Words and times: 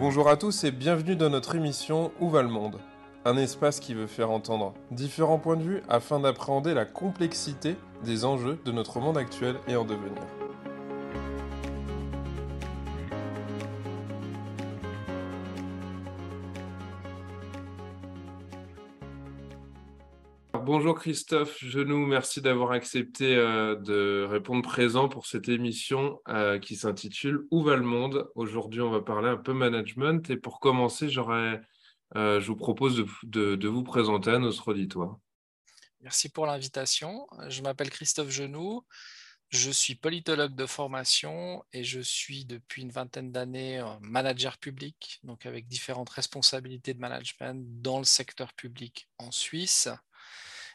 Bonjour 0.00 0.30
à 0.30 0.38
tous 0.38 0.64
et 0.64 0.70
bienvenue 0.70 1.14
dans 1.14 1.28
notre 1.28 1.56
émission 1.56 2.10
Où 2.20 2.30
va 2.30 2.40
le 2.40 2.48
monde? 2.48 2.78
Un 3.26 3.36
espace 3.36 3.80
qui 3.80 3.92
veut 3.92 4.06
faire 4.06 4.30
entendre 4.30 4.72
différents 4.90 5.38
points 5.38 5.58
de 5.58 5.62
vue 5.62 5.82
afin 5.90 6.20
d'appréhender 6.20 6.72
la 6.72 6.86
complexité 6.86 7.76
des 8.02 8.24
enjeux 8.24 8.58
de 8.64 8.72
notre 8.72 8.98
monde 8.98 9.18
actuel 9.18 9.56
et 9.68 9.76
en 9.76 9.84
devenir. 9.84 10.22
Bonjour 20.72 20.96
Christophe 20.96 21.58
Genoux, 21.64 22.06
merci 22.06 22.40
d'avoir 22.40 22.70
accepté 22.70 23.34
euh, 23.34 23.74
de 23.74 24.24
répondre 24.30 24.62
présent 24.62 25.08
pour 25.08 25.26
cette 25.26 25.48
émission 25.48 26.20
euh, 26.28 26.60
qui 26.60 26.76
s'intitule 26.76 27.44
Où 27.50 27.64
va 27.64 27.74
le 27.74 27.82
monde? 27.82 28.30
Aujourd'hui, 28.36 28.80
on 28.80 28.88
va 28.88 29.00
parler 29.00 29.28
un 29.30 29.36
peu 29.36 29.52
management 29.52 30.30
et 30.30 30.36
pour 30.36 30.60
commencer, 30.60 31.08
euh, 31.18 31.58
je 32.14 32.46
vous 32.46 32.54
propose 32.54 33.04
de, 33.24 33.66
vous 33.66 33.82
présenter 33.82 34.30
à 34.30 34.38
notre 34.38 34.68
auditoire. 34.68 35.18
Merci 36.02 36.28
pour 36.28 36.46
l'invitation. 36.46 37.26
Je 37.48 37.62
m'appelle 37.62 37.90
Christophe 37.90 38.30
Genoux, 38.30 38.86
je 39.48 39.72
suis 39.72 39.96
politologue 39.96 40.54
de 40.54 40.66
formation 40.66 41.64
et 41.72 41.82
je 41.82 41.98
suis 41.98 42.44
depuis 42.44 42.82
une 42.82 42.92
vingtaine 42.92 43.32
d'années 43.32 43.82
manager 44.02 44.56
public, 44.56 45.18
donc 45.24 45.46
avec 45.46 45.66
différentes 45.66 46.10
responsabilités 46.10 46.94
de 46.94 47.00
management 47.00 47.60
dans 47.82 47.98
le 47.98 48.04
secteur 48.04 48.52
public 48.52 49.08
en 49.18 49.32
Suisse 49.32 49.88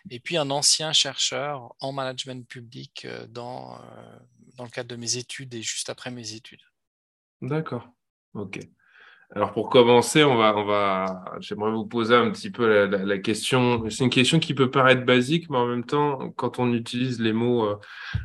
et 0.09 0.19
puis 0.19 0.37
un 0.37 0.49
ancien 0.49 0.93
chercheur 0.93 1.73
en 1.79 1.91
management 1.91 2.47
public 2.47 3.05
euh, 3.05 3.25
dans, 3.27 3.75
euh, 3.75 4.17
dans 4.55 4.63
le 4.63 4.69
cadre 4.69 4.89
de 4.89 4.95
mes 4.95 5.17
études 5.17 5.53
et 5.53 5.61
juste 5.61 5.89
après 5.89 6.11
mes 6.11 6.33
études. 6.33 6.61
D'accord, 7.41 7.87
ok. 8.33 8.59
Alors 9.33 9.53
pour 9.53 9.69
commencer, 9.69 10.23
on 10.23 10.37
va, 10.37 10.55
on 10.55 10.65
va, 10.65 11.25
j'aimerais 11.39 11.71
vous 11.71 11.85
poser 11.85 12.15
un 12.15 12.29
petit 12.29 12.51
peu 12.51 12.85
la, 12.85 13.17
question. 13.17 13.89
C'est 13.89 14.03
une 14.03 14.11
question 14.11 14.39
qui 14.39 14.53
peut 14.53 14.69
paraître 14.69 15.03
basique, 15.03 15.49
mais 15.49 15.57
en 15.57 15.65
même 15.65 15.83
temps, 15.83 16.29
quand 16.35 16.59
on 16.59 16.71
utilise 16.71 17.19
les 17.19 17.33
mots 17.33 17.67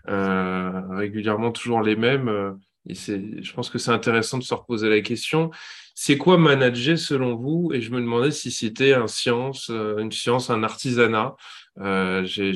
euh, 0.09 0.83
régulièrement 0.91 1.53
toujours 1.53 1.81
les 1.81 1.97
mêmes, 1.97 2.59
je 2.87 3.53
pense 3.53 3.71
que 3.71 3.79
c'est 3.79 3.91
intéressant 3.91 4.39
de 4.39 4.43
se 4.43 4.55
reposer 4.55 4.89
la 4.89 5.01
question. 5.01 5.51
C'est 5.95 6.17
quoi 6.17 6.39
manager 6.39 6.99
selon 6.99 7.37
vous? 7.37 7.73
Et 7.75 7.81
je 7.81 7.91
me 7.91 8.01
demandais 8.01 8.31
si 8.31 8.51
c'était 8.51 8.95
science, 9.07 9.69
une 9.69 10.13
science, 10.13 10.51
un 10.51 10.63
artisanat. 10.63 11.37
Euh, 11.79 12.25
j'ai 12.25 12.53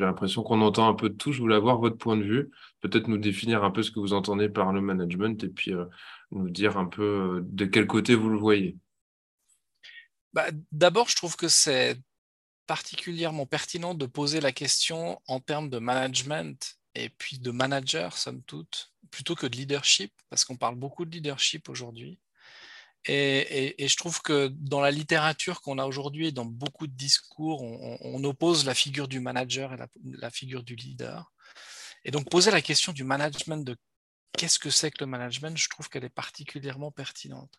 l'impression 0.00 0.42
qu'on 0.42 0.60
entend 0.62 0.88
un 0.88 0.94
peu 0.94 1.08
de 1.08 1.14
tout. 1.14 1.32
Je 1.32 1.40
voulais 1.40 1.56
avoir 1.56 1.78
votre 1.78 1.96
point 1.96 2.16
de 2.16 2.22
vue, 2.22 2.50
peut-être 2.80 3.08
nous 3.08 3.18
définir 3.18 3.64
un 3.64 3.70
peu 3.70 3.82
ce 3.82 3.90
que 3.90 4.00
vous 4.00 4.12
entendez 4.12 4.48
par 4.48 4.72
le 4.72 4.80
management 4.80 5.42
et 5.44 5.48
puis 5.48 5.72
euh, 5.72 5.84
nous 6.30 6.50
dire 6.50 6.76
un 6.78 6.86
peu 6.86 7.02
euh, 7.02 7.40
de 7.44 7.64
quel 7.64 7.86
côté 7.86 8.14
vous 8.14 8.30
le 8.30 8.38
voyez. 8.38 8.76
Bah, 10.32 10.46
D'abord, 10.72 11.08
je 11.08 11.16
trouve 11.16 11.36
que 11.36 11.48
c'est 11.48 11.96
particulièrement 12.66 13.46
pertinent 13.46 13.94
de 13.94 14.06
poser 14.06 14.40
la 14.40 14.52
question 14.52 15.20
en 15.26 15.40
termes 15.40 15.70
de 15.70 15.78
management 15.78 16.77
et 17.04 17.10
puis 17.10 17.38
de 17.38 17.50
manager, 17.50 18.16
somme 18.16 18.42
toute, 18.42 18.92
plutôt 19.10 19.34
que 19.34 19.46
de 19.46 19.56
leadership, 19.56 20.12
parce 20.30 20.44
qu'on 20.44 20.56
parle 20.56 20.76
beaucoup 20.76 21.04
de 21.04 21.10
leadership 21.10 21.68
aujourd'hui. 21.68 22.18
Et, 23.06 23.88
je 23.88 23.96
trouve 23.96 24.20
que 24.20 24.48
dans 24.48 24.80
la 24.80 24.90
littérature 24.90 25.62
qu'on 25.62 25.78
a 25.78 25.86
aujourd'hui 25.86 26.26
et 26.26 26.32
dans 26.32 26.44
beaucoup 26.44 26.86
de 26.86 26.92
discours, 26.92 27.62
on, 27.62 28.22
oppose 28.24 28.66
la 28.66 28.74
figure 28.74 29.08
du 29.08 29.20
manager 29.20 29.72
et 29.72 29.76
la, 30.04 30.30
figure 30.30 30.62
du 30.62 30.74
leader. 30.74 31.32
Et 32.04 32.10
donc 32.10 32.28
poser 32.28 32.50
la 32.50 32.60
question 32.60 32.92
du 32.92 33.04
management, 33.04 33.64
de 33.64 33.76
qu'est-ce 34.36 34.58
que 34.58 34.70
c'est 34.70 34.90
que 34.90 35.04
le 35.04 35.06
management, 35.06 35.56
je 35.56 35.68
trouve 35.68 35.88
qu'elle 35.88 36.04
est 36.04 36.10
particulièrement 36.10 36.90
pertinente. 36.90 37.52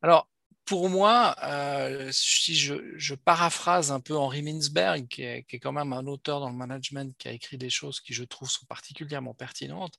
Alors, 0.00 0.28
pour 0.64 0.88
moi, 0.88 1.36
euh, 1.42 2.08
si 2.12 2.56
je, 2.56 3.14
paraphrase 3.14 3.92
un 3.92 4.00
peu 4.00 4.16
Henri 4.16 4.42
Mintzberg, 4.42 5.06
qui 5.08 5.22
est, 5.22 5.44
quand 5.60 5.72
même 5.72 5.92
un 5.92 6.06
auteur 6.06 6.40
dans 6.40 6.48
le 6.48 6.56
management, 6.56 7.14
qui 7.18 7.28
a 7.28 7.32
écrit 7.32 7.58
des 7.58 7.70
choses 7.70 8.00
qui, 8.00 8.14
je 8.14 8.24
trouve, 8.24 8.50
sont 8.50 8.64
particulièrement 8.66 9.34
pertinentes, 9.34 9.98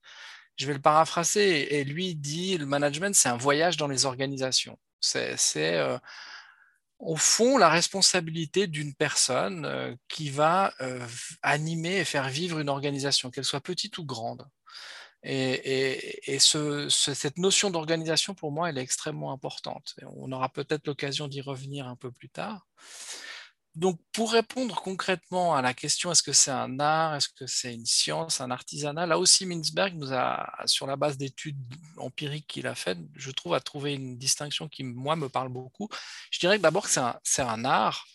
je 0.57 0.65
vais 0.65 0.73
le 0.73 0.81
paraphraser, 0.81 1.75
et 1.75 1.83
lui 1.83 2.15
dit 2.15 2.57
le 2.57 2.65
management, 2.65 3.13
c'est 3.15 3.29
un 3.29 3.37
voyage 3.37 3.77
dans 3.77 3.87
les 3.87 4.05
organisations. 4.05 4.79
C'est 4.99 5.37
euh, 5.57 5.99
au 6.97 7.15
fond 7.15 7.57
la 7.57 7.69
responsabilité 7.69 8.65
d'une 8.65 8.95
personne 8.95 9.65
euh, 9.65 9.95
qui 10.07 10.29
va 10.29 10.73
animer 11.43 11.97
et 11.97 12.05
faire 12.05 12.29
vivre 12.29 12.59
une 12.59 12.69
organisation, 12.69 13.29
qu'elle 13.29 13.43
soit 13.45 13.61
petite 13.61 13.97
ou 13.99 14.05
grande. 14.05 14.47
Et, 15.27 16.37
cette 16.39 17.37
notion 17.37 17.71
d'organisation, 17.71 18.35
pour 18.35 18.51
moi, 18.51 18.69
elle 18.69 18.77
est 18.77 18.81
extrêmement 18.81 19.31
importante. 19.31 19.95
on 20.17 20.31
aura 20.31 20.49
peut-être 20.49 20.87
l'occasion 20.87 21.27
d'y 21.27 21.41
revenir 21.41 21.87
un 21.87 21.95
peu 21.95 22.11
plus 22.11 22.29
tard. 22.29 22.67
Donc, 23.75 23.99
pour 24.13 24.31
répondre 24.31 24.73
concrètement 24.81 25.53
à 25.53 25.61
la 25.61 25.73
question 25.73 26.09
est-ce 26.09 26.23
que 26.23 26.31
c'est 26.31 26.51
un 26.51 26.79
art, 26.79 27.15
est-ce 27.15 27.27
que 27.27 27.45
c'est 27.45 27.73
une 27.73 27.85
science, 27.85 28.39
un 28.39 28.49
artisanat, 28.49 29.05
là 29.05 29.19
aussi, 29.19 29.45
a, 30.11 30.63
sur 30.65 30.87
la 30.87 30.95
base 30.95 31.17
d'études 31.17 31.59
empiriques 31.97 32.47
qu'il 32.47 32.67
a 32.67 32.75
faites, 32.75 32.99
je 33.15 33.31
trouve, 33.31 33.53
a 33.53 33.59
trouvé 33.59 33.95
une 33.95 34.17
distinction 34.17 34.69
qui, 34.69 34.83
moi, 34.83 35.17
me 35.17 35.27
parle 35.27 35.49
beaucoup. 35.49 35.89
Je 36.31 36.39
dirais 36.39 36.57
d'abord 36.57 36.85
que 36.85 36.89
c'est 37.23 37.41
un, 37.41 37.65
art 37.65 38.07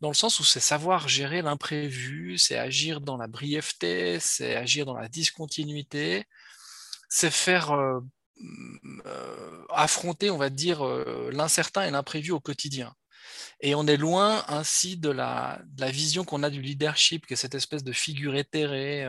dans 0.00 0.08
le 0.08 0.14
sens 0.14 0.40
où 0.40 0.44
c'est 0.44 0.60
savoir 0.60 1.08
gérer 1.08 1.42
l'imprévu, 1.42 2.38
c'est 2.38 2.58
agir 2.58 3.00
dans 3.00 3.16
la 3.16 3.26
brièveté, 3.26 4.18
c'est 4.20 4.56
agir 4.56 4.86
dans 4.86 4.96
la 4.96 5.08
discontinuité, 5.08 6.24
c'est 7.08 7.30
faire 7.30 7.72
euh, 7.72 8.00
euh, 9.06 9.64
affronter, 9.70 10.30
on 10.30 10.38
va 10.38 10.48
dire, 10.48 10.86
euh, 10.86 11.30
l'incertain 11.32 11.84
et 11.84 11.90
l'imprévu 11.90 12.30
au 12.32 12.40
quotidien. 12.40 12.94
Et 13.60 13.74
on 13.74 13.86
est 13.86 13.98
loin 13.98 14.42
ainsi 14.48 14.96
de 14.96 15.10
la, 15.10 15.60
vision 15.78 16.24
qu'on 16.24 16.42
a 16.42 16.50
du 16.50 16.62
leadership, 16.62 17.26
qui 17.26 17.34
est 17.34 17.36
cette 17.36 17.54
espèce 17.54 17.84
de 17.84 17.92
figure 17.92 18.34
éthérée 18.36 19.06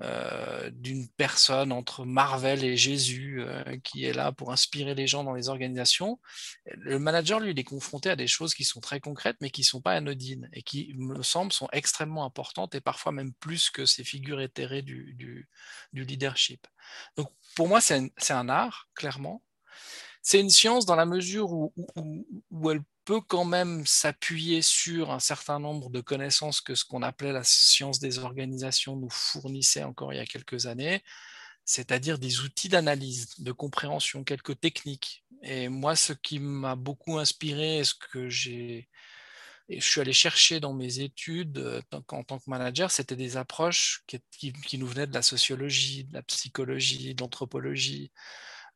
euh, 0.00 0.70
d'une 0.70 1.08
personne 1.10 1.70
entre 1.70 2.04
Marvel 2.04 2.64
et 2.64 2.76
Jésus 2.76 3.40
euh, 3.40 3.78
qui 3.84 4.04
est 4.04 4.12
là 4.12 4.32
pour 4.32 4.50
inspirer 4.50 4.94
les 4.94 5.06
gens 5.06 5.22
dans 5.22 5.34
les 5.34 5.48
organisations. 5.48 6.18
Le 6.64 6.98
manager, 6.98 7.38
lui, 7.38 7.52
il 7.52 7.58
est 7.58 7.64
confronté 7.64 8.10
à 8.10 8.16
des 8.16 8.26
choses 8.26 8.54
qui 8.54 8.64
sont 8.64 8.80
très 8.80 8.98
concrètes, 8.98 9.36
mais 9.40 9.50
qui 9.50 9.60
ne 9.60 9.66
sont 9.66 9.80
pas 9.80 9.92
anodines 9.92 10.48
et 10.52 10.62
qui, 10.62 10.92
me 10.96 11.22
semble, 11.22 11.52
sont 11.52 11.68
extrêmement 11.72 12.24
importantes 12.24 12.74
et 12.74 12.80
parfois 12.80 13.12
même 13.12 13.32
plus 13.34 13.70
que 13.70 13.86
ces 13.86 14.02
figures 14.02 14.40
éthérées 14.40 14.82
du, 14.82 15.14
du 15.92 16.04
leadership. 16.04 16.66
Donc, 17.16 17.28
pour 17.54 17.68
moi, 17.68 17.80
c'est 17.80 17.94
un, 17.96 18.08
un 18.30 18.48
art, 18.48 18.88
clairement. 18.94 19.42
C'est 20.22 20.40
une 20.40 20.50
science 20.50 20.86
dans 20.86 20.96
la 20.96 21.06
mesure 21.06 21.52
où, 21.52 21.72
où, 21.76 22.26
où, 22.50 22.70
elle 22.70 22.80
peut 23.04 23.20
quand 23.20 23.44
même 23.44 23.86
s'appuyer 23.86 24.62
sur 24.62 25.10
un 25.10 25.18
certain 25.18 25.58
nombre 25.58 25.90
de 25.90 26.00
connaissances 26.00 26.60
que 26.60 26.74
ce 26.74 26.84
qu'on 26.84 27.02
appelait 27.02 27.32
la 27.32 27.44
science 27.44 27.98
des 28.00 28.18
organisations 28.18 28.96
nous 28.96 29.10
fournissait 29.10 29.84
encore 29.84 30.12
il 30.12 30.16
y 30.16 30.20
a 30.20 30.26
quelques 30.26 30.66
années, 30.66 31.02
c'est-à-dire 31.64 32.18
des 32.18 32.40
outils 32.40 32.68
d'analyse, 32.68 33.40
de 33.40 33.52
compréhension, 33.52 34.24
quelques 34.24 34.60
techniques. 34.60 35.24
Et 35.42 35.68
moi, 35.68 35.96
ce 35.96 36.12
qui 36.12 36.38
m'a 36.38 36.76
beaucoup 36.76 37.18
inspiré, 37.18 37.84
ce 37.84 37.94
que 37.94 38.28
j'ai 38.28 38.88
et 39.68 39.80
je 39.80 39.88
suis 39.88 40.00
allé 40.00 40.12
chercher 40.12 40.60
dans 40.60 40.74
mes 40.74 41.00
études 41.00 41.58
euh, 41.58 41.80
en 42.08 42.22
tant 42.22 42.38
que 42.38 42.50
manager, 42.50 42.90
c'était 42.90 43.16
des 43.16 43.36
approches 43.36 44.04
qui, 44.06 44.78
nous 44.78 44.86
venaient 44.86 45.06
de 45.06 45.14
la 45.14 45.22
sociologie, 45.22 46.04
de 46.04 46.12
la 46.12 46.22
psychologie, 46.22 47.14
de 47.14 47.22
l'anthropologie, 47.22 48.12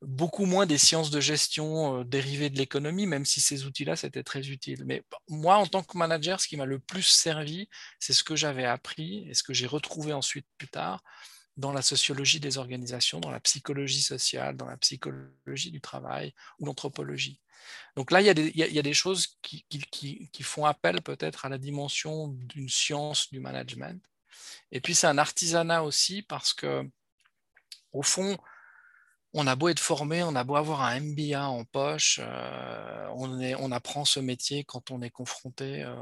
beaucoup 0.02 0.44
moins 0.44 0.66
des 0.66 0.78
sciences 0.78 1.10
de 1.10 1.20
gestion 1.20 2.00
euh, 2.00 2.04
dérivées 2.04 2.50
de 2.50 2.58
l'économie, 2.58 3.06
même 3.06 3.24
si 3.24 3.40
ces 3.40 3.64
outils-là, 3.64 3.96
c'était 3.96 4.22
très 4.22 4.48
utile. 4.48 4.84
Mais 4.84 5.02
moi, 5.28 5.56
en 5.56 5.66
tant 5.66 5.82
que 5.82 5.98
manager, 5.98 6.40
ce 6.40 6.48
qui 6.48 6.56
m'a 6.56 6.66
le 6.66 6.78
plus 6.78 7.02
servi, 7.02 7.68
c'est 7.98 8.12
ce 8.12 8.22
que 8.22 8.36
j'avais 8.36 8.64
appris 8.64 9.28
et 9.28 9.34
ce 9.34 9.42
que 9.42 9.52
j'ai 9.52 9.66
retrouvé 9.66 10.12
ensuite 10.12 10.46
plus 10.56 10.68
tard 10.68 11.02
dans 11.56 11.72
la 11.72 11.82
sociologie 11.82 12.38
des 12.38 12.56
organisations, 12.56 13.18
dans 13.18 13.32
la 13.32 13.40
psychologie 13.40 14.02
sociale, 14.02 14.56
dans 14.56 14.66
la 14.66 14.76
psychologie 14.76 15.72
du 15.72 15.80
travail 15.80 16.32
ou 16.60 16.66
l'anthropologie. 16.66 17.40
Donc 17.96 18.12
là, 18.12 18.20
il 18.20 18.26
y, 18.26 18.30
a 18.78 18.82
des, 18.82 18.94
choses 18.94 19.36
qui, 19.42 19.64
qui 19.68 20.42
font 20.44 20.64
appel 20.64 21.02
peut-être 21.02 21.44
à 21.44 21.48
la 21.48 21.58
dimension 21.58 22.28
d'une 22.28 22.68
science 22.68 23.28
du 23.30 23.40
management. 23.40 24.00
Et 24.70 24.80
puis 24.80 24.94
c'est 24.94 25.08
un 25.08 25.18
artisanat 25.18 25.82
aussi 25.82 26.22
parce 26.22 26.52
que, 26.52 26.88
au 27.92 28.02
fond, 28.02 28.38
on 29.38 29.46
a 29.46 29.54
beau 29.54 29.68
être 29.68 29.78
formé, 29.78 30.24
on 30.24 30.34
a 30.34 30.42
beau 30.42 30.56
avoir 30.56 30.82
un 30.82 30.98
MBA 30.98 31.48
en 31.48 31.64
poche, 31.64 32.18
euh, 32.20 33.06
on, 33.14 33.70
apprend 33.70 34.04
ce 34.04 34.18
métier 34.18 34.64
quand 34.64 34.90
on 34.90 35.00
est 35.00 35.10
confronté 35.10 35.84
euh, 35.84 35.94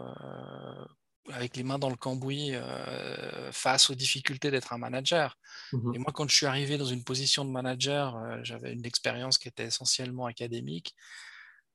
avec 1.31 1.55
les 1.56 1.62
mains 1.62 1.79
dans 1.79 1.91
le 1.91 1.97
cambouis 1.97 2.55
euh, 2.55 3.53
face 3.53 3.91
aux 3.91 3.94
difficultés 3.94 4.50
d'être 4.50 4.73
un 4.73 4.79
manager. 4.79 5.38
Mmh 5.73 5.94
Et 5.94 5.99
moi, 5.99 6.12
quand 6.15 6.27
je 6.27 6.35
suis 6.35 6.47
arrivé 6.47 6.79
dans 6.79 6.87
une 6.87 7.05
position 7.05 7.44
de 7.44 7.50
manager, 7.50 8.19
j'avais 8.43 8.73
une 8.73 8.87
expérience 8.87 9.37
qui 9.37 9.49
était 9.49 9.67
essentiellement 9.67 10.25
académique. 10.25 10.94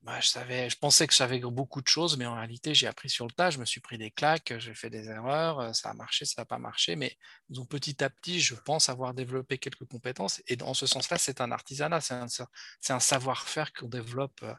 Bah, 0.02 0.18
je, 0.20 0.76
pensais 0.78 1.06
que 1.06 1.12
je 1.12 1.18
savais 1.18 1.38
beaucoup 1.38 1.80
de 1.80 1.86
choses, 1.86 2.16
mais 2.16 2.26
en 2.26 2.34
réalité, 2.34 2.74
j'ai 2.74 2.88
appris 2.88 3.08
sur 3.08 3.24
le 3.24 3.30
tas, 3.30 3.50
je 3.50 3.58
me 3.58 3.64
suis 3.64 3.80
pris 3.80 3.98
des 3.98 4.10
claques, 4.10 4.52
j'ai 4.58 4.74
fait 4.74 4.90
des 4.90 5.08
erreurs, 5.08 5.60
euh, 5.60 5.72
ça 5.72 5.90
a 5.90 5.94
marché, 5.94 6.24
ça 6.24 6.42
n'a 6.42 6.44
pas 6.44 6.58
marché, 6.58 6.96
mais 6.96 7.16
donc, 7.50 7.68
petit 7.68 8.02
à 8.02 8.10
petit, 8.10 8.40
je 8.40 8.56
pense 8.56 8.88
avoir 8.88 9.14
développé 9.14 9.58
quelques 9.58 9.84
compétences. 9.84 10.42
Et 10.48 10.56
dans 10.56 10.74
ce 10.74 10.86
sens-là, 10.86 11.18
c'est 11.18 11.40
un 11.40 11.52
artisanat, 11.52 12.00
c'est 12.00 12.92
un, 12.92 13.00
savoir-faire 13.00 13.72
qu'on 13.72 13.88
développe 13.88 14.42
euh, 14.42 14.54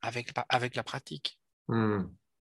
avec, 0.00 0.30
avec 0.48 0.74
la 0.74 0.84
pratique. 0.84 1.38
Mmh. 1.68 2.04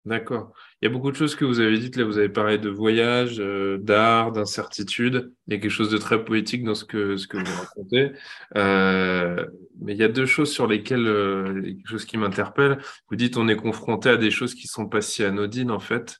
D'accord. 0.07 0.53
Il 0.81 0.85
y 0.85 0.89
a 0.89 0.93
beaucoup 0.93 1.11
de 1.11 1.17
choses 1.17 1.35
que 1.35 1.45
vous 1.45 1.59
avez 1.59 1.77
dites. 1.79 1.97
Là, 1.97 2.05
vous 2.05 2.17
avez 2.17 2.29
parlé 2.29 2.59
de 2.59 2.69
voyage, 2.69 3.41
euh, 3.41 3.77
d'art, 3.79 4.31
d'incertitude. 4.31 5.33
Il 5.49 5.55
y 5.55 5.57
a 5.57 5.61
quelque 5.61 5.69
chose 5.69 5.91
de 5.91 5.99
très 5.99 6.25
poétique 6.25 6.63
dans 6.63 6.77
ce 6.77 6.85
que, 6.85 7.17
ce 7.17 7.27
que 7.27 7.39
vous 7.39 7.57
racontez. 7.61 8.13
Euh, 8.57 9.45
mais 9.81 9.95
il 9.95 9.99
y 9.99 10.05
a 10.05 10.09
deux 10.09 10.25
choses 10.27 10.53
sur 10.53 10.69
lesquelles, 10.69 11.09
euh, 11.09 11.61
quelque 11.61 11.89
chose 11.89 12.05
qui 12.05 12.19
m'interpelle. 12.19 12.79
Vous 13.11 13.17
dites 13.17 13.37
on 13.37 13.49
est 13.49 13.57
confronté 13.57 14.09
à 14.09 14.17
des 14.17 14.31
choses 14.31 14.55
qui 14.55 14.69
sont 14.69 14.89
pas 14.89 15.01
si 15.01 15.25
anodines, 15.25 15.73
en 15.73 15.81
fait. 15.81 16.19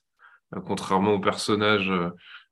contrairement 0.65 1.13
aux 1.13 1.19
personnages 1.19 1.91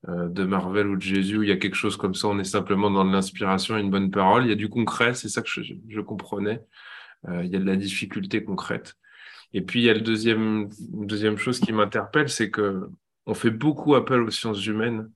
de 0.08 0.44
Marvel 0.46 0.88
ou 0.88 0.96
de 0.98 1.02
Jésus, 1.02 1.38
où 1.38 1.44
il 1.44 1.50
y 1.50 1.52
a 1.52 1.58
quelque 1.58 1.76
chose 1.76 1.98
comme 1.98 2.14
ça, 2.14 2.28
on 2.28 2.40
est 2.40 2.44
simplement 2.44 2.92
dans 2.92 3.04
l'inspiration 3.04 3.78
et 3.78 3.82
une 3.82 3.90
bonne 3.90 4.12
parole. 4.12 4.46
Il 4.46 4.50
y 4.50 4.52
a 4.54 4.56
du 4.56 4.70
concret, 4.70 5.14
c'est 5.16 5.30
ça 5.30 5.42
que 5.42 5.50
je 5.50 6.02
comprenais. 6.02 6.62
il 7.28 7.48
y 7.48 7.56
a 7.56 7.60
de 7.60 7.66
la 7.66 7.76
difficulté 7.76 8.44
concrète. 8.44 8.96
Et 9.54 9.62
puis, 9.62 9.82
il 9.82 9.86
y 9.86 9.90
a 9.90 9.94
le 9.94 10.02
deuxième, 10.02 10.70
deuxième 10.80 11.38
chose 11.38 11.60
qui 11.60 11.72
m'interpelle, 11.72 12.30
c'est 12.30 12.52
que 12.52 12.90
on 13.26 13.34
fait 13.34 13.52
beaucoup 13.52 13.96
appel 13.96 14.22
aux 14.22 14.32
sciences 14.32 14.66
humaines 14.66 15.12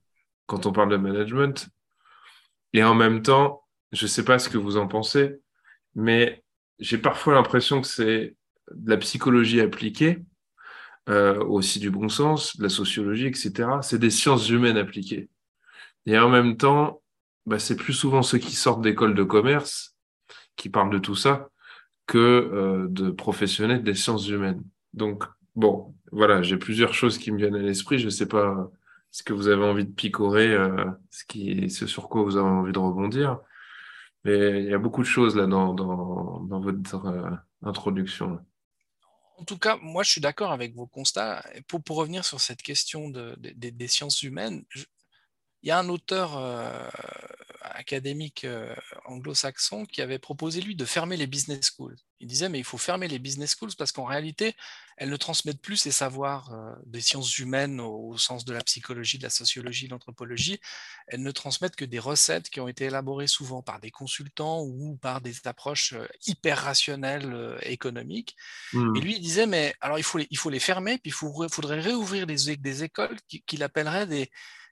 quand 0.48 0.66
on 0.66 0.72
parle 0.72 0.90
de 0.90 0.98
management. 0.98 1.70
Et 2.74 2.84
en 2.84 2.96
même 2.96 3.22
temps, 3.22 3.64
je 3.92 4.06
ne 4.06 4.08
sais 4.08 4.26
pas 4.26 4.40
ce 4.40 4.50
que 4.50 4.58
vous 4.58 4.78
en 4.78 4.88
pensez, 4.88 5.40
mais 5.96 6.44
j'ai 6.80 6.98
parfois 6.98 7.34
l'impression 7.34 7.82
que 7.82 7.88
c'est 7.88 8.36
de 8.72 8.90
la 8.90 8.98
psychologie 8.98 9.62
appliquée, 9.62 10.24
euh, 11.10 11.44
aussi 11.46 11.80
du 11.80 11.90
bon 11.90 12.10
sens, 12.10 12.58
de 12.58 12.64
la 12.64 12.70
sociologie, 12.70 13.26
etc. 13.26 13.70
C'est 13.82 14.00
des 14.00 14.12
sciences 14.12 14.50
humaines 14.50 14.78
appliquées. 14.78 15.30
Et 16.06 16.18
en 16.18 16.30
même 16.30 16.58
temps, 16.58 17.02
bah, 17.46 17.60
c'est 17.60 17.76
plus 17.76 17.94
souvent 17.94 18.22
ceux 18.22 18.38
qui 18.38 18.56
sortent 18.56 18.82
d'écoles 18.82 19.16
de 19.16 19.24
commerce 19.24 19.96
qui 20.56 20.70
parlent 20.70 20.92
de 20.92 21.00
tout 21.00 21.16
ça 21.16 21.50
que 22.10 22.18
euh, 22.18 22.88
de 22.90 23.12
professionnels 23.12 23.84
des 23.84 23.94
sciences 23.94 24.28
humaines. 24.28 24.64
Donc, 24.94 25.26
bon, 25.56 25.94
voilà, 26.12 26.42
j'ai 26.42 26.58
plusieurs 26.58 26.96
choses 26.96 27.20
qui 27.20 27.32
me 27.32 27.38
viennent 27.38 27.56
à 27.56 27.60
l'esprit. 27.60 28.00
Je 28.00 28.06
ne 28.06 28.10
sais 28.10 28.28
pas 28.28 28.72
ce 29.12 29.22
que 29.22 29.32
vous 29.32 29.48
avez 29.48 29.64
envie 29.64 29.86
de 29.86 29.92
picorer, 29.92 30.52
euh, 30.52 30.86
ce, 31.12 31.86
sur 31.86 32.10
quoi 32.10 32.24
vous 32.24 32.36
avez 32.36 32.50
envie 32.50 32.72
de 32.72 32.80
rebondir. 32.80 33.38
Mais 34.26 34.64
il 34.64 34.70
y 34.72 34.74
a 34.74 34.80
beaucoup 34.80 35.04
de 35.04 35.08
choses 35.08 35.36
là 35.36 35.46
dans, 35.46 35.76
dans, 35.76 36.40
dans 36.40 36.60
votre 36.60 37.06
euh, 37.06 37.30
introduction. 37.62 38.40
En 39.38 39.44
tout 39.44 39.60
cas, 39.60 39.78
moi, 39.80 40.02
je 40.02 40.10
suis 40.10 40.22
d'accord 40.22 40.52
avec 40.52 40.74
vos 40.74 40.88
constats. 40.88 41.46
Pour, 41.68 41.84
pour 41.84 41.98
revenir 41.98 42.26
sur 42.26 42.42
cette 42.42 42.64
question 42.64 43.10
de, 43.10 43.36
des 43.38 43.88
sciences 43.88 44.24
humaines, 44.24 44.66
il 45.62 45.70
y 45.70 45.72
a 45.72 45.78
un 45.78 45.90
auteur 45.90 46.32
académique 47.72 48.46
euh, 48.46 48.74
anglo-saxon 49.06 49.86
qui 49.86 50.02
avait 50.02 50.20
proposé, 50.20 50.62
lui, 50.62 50.76
de 50.76 50.86
fermer 50.86 51.18
les 51.18 51.28
business 51.28 51.72
schools. 51.72 51.96
Il 52.20 52.28
disait, 52.28 52.50
mais 52.50 52.60
il 52.60 52.64
faut 52.64 52.78
fermer 52.78 53.08
les 53.08 53.20
business 53.20 53.56
schools 53.56 53.76
parce 53.78 53.92
qu'en 53.92 54.04
réalité, 54.04 54.56
elles 54.98 55.10
ne 55.10 55.16
transmettent 55.16 55.62
plus 55.62 55.78
ces 55.78 55.92
savoirs 55.92 56.54
euh, 56.54 56.76
des 56.86 57.02
sciences 57.02 57.38
humaines 57.40 57.80
au, 57.80 58.18
sens 58.18 58.46
de 58.46 58.54
la 58.54 58.62
psychologie, 58.62 59.18
de 59.18 59.24
la 59.24 59.30
sociologie, 59.30 59.86
de 59.86 59.92
l'anthropologie. 59.92 60.60
Elles 61.08 61.24
ne 61.24 61.32
transmettent 61.32 61.76
que 61.76 61.86
des 61.86 62.00
recettes 62.00 62.50
qui 62.50 62.60
ont 62.60 62.68
été 62.68 62.86
élaborées 62.86 63.28
souvent 63.28 63.62
par 63.62 63.80
des 63.80 63.92
consultants 63.92 64.64
ou 64.64 64.98
par 64.98 65.22
des 65.22 65.36
approches 65.46 65.94
euh, 65.94 66.06
hyper 66.28 66.60
rationnelles 66.60 67.58
économiques. 67.64 68.36
Hmm. 68.74 68.96
Et 68.96 69.02
lui, 69.02 69.16
il 69.16 69.22
disait, 69.22 69.48
mais 69.48 69.74
alors 69.80 69.98
il 69.98 70.04
faut 70.04 70.18
les, 70.18 70.28
il 70.30 70.38
faut 70.38 70.50
les 70.50 70.60
fermer, 70.60 70.98
puis 70.98 71.12
il 71.12 71.50
faudrait 71.50 71.80
réouvrir 71.80 72.28
des, 72.28 72.58
des 72.58 72.84
écoles 72.84 73.18
qu'il 73.46 73.64
appellerait 73.64 74.08
des, 74.08 74.30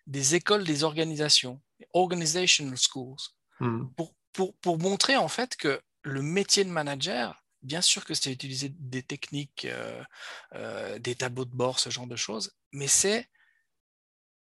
des 0.08 0.36
écoles 0.36 0.64
des 0.64 0.84
organisations 0.84 1.62
organizational 1.94 2.77
schools, 2.77 3.18
hmm. 3.59 3.85
pour, 3.95 4.13
pour, 4.33 4.56
pour, 4.57 4.77
montrer 4.77 5.18
en 5.18 5.27
fait 5.27 5.56
que 5.56 5.81
le 6.03 6.21
métier 6.21 6.63
de 6.63 6.69
manager, 6.69 7.44
bien 7.62 7.81
sûr 7.81 8.06
que 8.06 8.13
c'est 8.13 8.31
utiliser 8.31 8.69
des 8.69 9.03
techniques, 9.03 9.65
euh, 9.65 10.03
euh, 10.53 11.00
des 11.00 11.15
tableaux 11.15 11.45
de 11.45 11.56
bord, 11.56 11.79
ce 11.79 11.89
genre 11.89 12.07
de 12.07 12.15
choses, 12.15 12.56
mais 12.71 12.88
c'est 12.88 13.27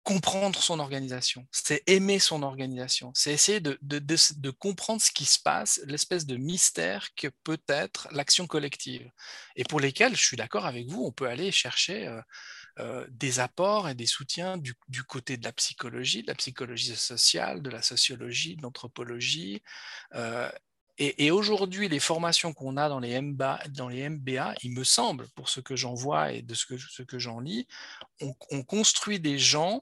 comprendre 0.04 0.62
son 0.62 0.80
organisation, 0.80 1.48
c'est 1.52 1.84
aimer 1.86 2.20
son 2.20 2.42
organisation, 2.42 3.12
c'est 3.14 3.32
essayer 3.32 3.60
de, 3.60 3.78
de, 3.82 4.00
de, 4.00 4.50
comprendre 4.50 5.02
ce 5.02 5.12
qui 5.12 5.26
se 5.26 5.40
passe, 5.40 5.82
l'espèce 5.86 6.26
de 6.26 6.36
mystère 6.36 7.10
que 7.16 7.28
peut 7.44 7.62
être 7.68 8.08
l'action 8.12 8.48
collective, 8.48 9.12
et 9.56 9.64
pour 9.66 9.80
lesquels, 9.80 10.16
je 10.16 10.24
suis 10.24 10.38
d'accord 10.38 10.66
avec 10.66 10.88
vous, 10.88 11.04
on 11.04 11.12
peut 11.12 11.28
aller 11.28 11.52
chercher 11.52 12.08
euh, 12.08 12.22
euh, 12.80 13.06
des 13.10 13.40
apports 13.40 13.90
et 13.90 13.96
des 13.96 14.06
soutiens 14.06 14.58
du, 14.58 14.74
côté 15.04 15.38
de 15.38 15.44
la 15.44 15.52
psychologie, 15.52 16.22
de 16.22 16.28
la 16.28 16.36
psychologie 16.36 16.96
sociale, 16.96 17.62
de 17.62 17.70
la 17.70 17.82
sociologie, 17.82 18.56
de 18.56 18.62
l'anthropologie. 18.62 19.62
Euh, 20.16 20.50
et, 20.98 21.32
aujourd'hui, 21.32 21.88
les 21.88 22.00
formations 22.00 22.54
qu'on 22.54 22.76
a 22.76 22.90
dans 22.90 23.00
les, 23.00 23.22
MBA, 23.22 23.62
dans 23.70 23.88
les 23.88 24.10
MBA, 24.10 24.54
il 24.64 24.74
me 24.74 24.84
semble, 24.84 25.30
pour 25.30 25.48
ce 25.48 25.62
que 25.62 25.78
j'en 25.78 25.94
vois 25.94 26.34
et 26.34 26.42
de 26.42 26.54
ce 26.54 26.66
que, 26.66 26.78
ce 26.78 27.04
que 27.04 27.20
j'en 27.20 27.40
lis, 27.40 27.68
on, 28.22 28.34
on 28.52 28.64
construit 28.64 29.20
des 29.20 29.40
gens 29.40 29.82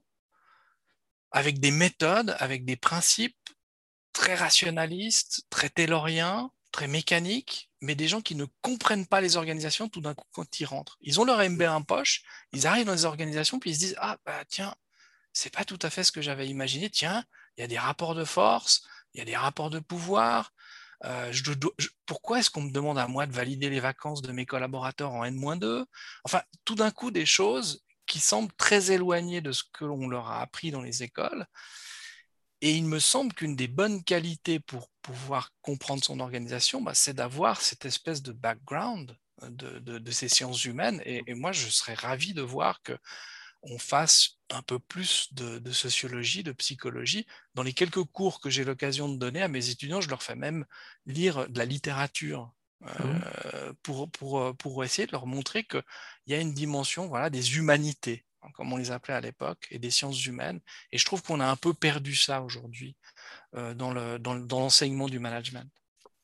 avec 1.31 1.59
des 1.59 1.71
méthodes, 1.71 2.35
avec 2.39 2.65
des 2.65 2.75
principes 2.75 3.35
très 4.13 4.35
rationalistes, 4.35 5.45
très 5.49 5.69
tayloriens, 5.69 6.51
très 6.77 6.87
mécaniques, 6.87 7.71
mais 7.81 7.95
des 7.95 8.07
gens 8.07 8.21
qui 8.21 8.35
ne 8.35 8.45
comprennent 8.61 9.07
pas 9.07 9.19
les 9.19 9.35
organisations 9.35 9.89
tout 9.89 9.99
d'un 9.99 10.13
coup 10.13 10.27
quand 10.31 10.59
ils 10.59 10.65
rentrent. 10.65 10.95
Ils 11.01 11.19
ont 11.19 11.25
leur 11.25 11.39
MBA 11.39 11.73
en 11.73 11.81
poche, 11.81 12.21
ils 12.51 12.67
arrivent 12.67 12.85
dans 12.85 12.93
les 12.93 13.05
organisations, 13.05 13.57
puis 13.57 13.71
ils 13.71 13.73
se 13.73 13.79
disent 13.79 13.95
Ah, 13.97 14.17
bah 14.27 14.45
tiens, 14.47 14.75
c'est 15.33 15.51
pas 15.51 15.65
tout 15.65 15.79
à 15.81 15.89
fait 15.89 16.03
ce 16.03 16.11
que 16.11 16.21
j'avais 16.21 16.47
imaginé. 16.47 16.91
Tiens, 16.91 17.25
il 17.57 17.61
y 17.61 17.63
a 17.63 17.67
des 17.67 17.79
rapports 17.79 18.13
de 18.13 18.23
force, 18.23 18.87
il 19.15 19.17
y 19.17 19.21
a 19.21 19.25
des 19.25 19.35
rapports 19.35 19.71
de 19.71 19.79
pouvoir. 19.79 20.53
Euh, 21.03 21.33
pourquoi 22.05 22.39
est-ce 22.39 22.51
qu'on 22.51 22.61
me 22.61 22.71
demande 22.71 22.99
à 22.99 23.07
moi 23.07 23.25
de 23.25 23.33
valider 23.33 23.71
les 23.71 23.79
vacances 23.79 24.21
de 24.21 24.31
mes 24.31 24.45
collaborateurs 24.45 25.13
en 25.13 25.25
N-2 25.25 25.83
Enfin, 26.25 26.43
tout 26.63 26.75
d'un 26.75 26.91
coup, 26.91 27.09
des 27.09 27.25
choses 27.25 27.83
qui 28.05 28.19
semblent 28.19 28.53
très 28.53 28.91
éloignées 28.91 29.41
de 29.41 29.51
ce 29.51 29.63
que 29.73 29.83
l'on 29.83 30.07
leur 30.07 30.29
a 30.29 30.41
appris 30.41 30.69
dans 30.69 30.83
les 30.83 31.01
écoles 31.01 31.47
et 32.61 32.71
il 32.71 32.85
me 32.85 32.99
semble 32.99 33.33
qu'une 33.33 33.55
des 33.55 33.67
bonnes 33.67 34.03
qualités 34.03 34.59
pour 34.59 34.89
pouvoir 35.01 35.53
comprendre 35.61 36.03
son 36.03 36.19
organisation, 36.19 36.81
bah, 36.81 36.95
c'est 36.95 37.13
d'avoir 37.13 37.61
cette 37.61 37.85
espèce 37.85 38.21
de 38.21 38.31
background 38.31 39.15
euh, 39.43 39.79
de, 39.79 40.11
ces 40.11 40.27
sciences 40.27 40.65
humaines. 40.65 41.01
Et, 41.05 41.33
moi, 41.35 41.51
je 41.51 41.69
serais 41.69 41.93
ravi 41.93 42.33
de 42.33 42.41
voir 42.41 42.81
que 42.81 42.97
on 43.63 43.77
fasse 43.77 44.37
un 44.49 44.61
peu 44.61 44.79
plus 44.79 45.33
de, 45.33 45.71
sociologie, 45.71 46.43
de 46.43 46.51
psychologie. 46.51 47.25
Dans 47.53 47.63
les 47.63 47.73
quelques 47.73 48.03
cours 48.03 48.39
que 48.39 48.49
j'ai 48.49 48.63
l'occasion 48.63 49.09
de 49.09 49.17
donner 49.17 49.41
à 49.41 49.47
mes 49.47 49.69
étudiants, 49.69 49.99
je 49.99 50.09
leur 50.09 50.23
fais 50.23 50.35
même 50.35 50.65
lire 51.05 51.49
de 51.49 51.57
la 51.57 51.65
littérature 51.65 52.53
mmh. 52.81 52.87
euh, 52.89 53.73
pour, 53.83 54.09
pour, 54.11 54.55
pour, 54.57 54.83
essayer 54.83 55.07
de 55.07 55.11
leur 55.11 55.25
montrer 55.25 55.63
qu'il 55.63 55.83
y 56.27 56.33
a 56.33 56.39
une 56.39 56.53
dimension 56.53 57.07
voilà, 57.07 57.29
des 57.29 57.57
humanités 57.57 58.26
comme 58.53 58.71
on 58.73 58.77
les 58.77 58.91
appelait 58.91 59.13
à 59.13 59.21
l'époque, 59.21 59.67
et 59.71 59.79
des 59.79 59.91
sciences 59.91 60.25
humaines. 60.25 60.59
Et 60.91 60.97
je 60.97 61.05
trouve 61.05 61.21
qu'on 61.23 61.39
a 61.39 61.47
un 61.47 61.55
peu 61.55 61.73
perdu 61.73 62.15
ça 62.15 62.41
aujourd'hui 62.41 62.95
euh, 63.55 63.73
dans 63.73 63.93
l'enseignement 64.49 65.05
dans, 65.05 65.09
du 65.09 65.19
management. 65.19 65.69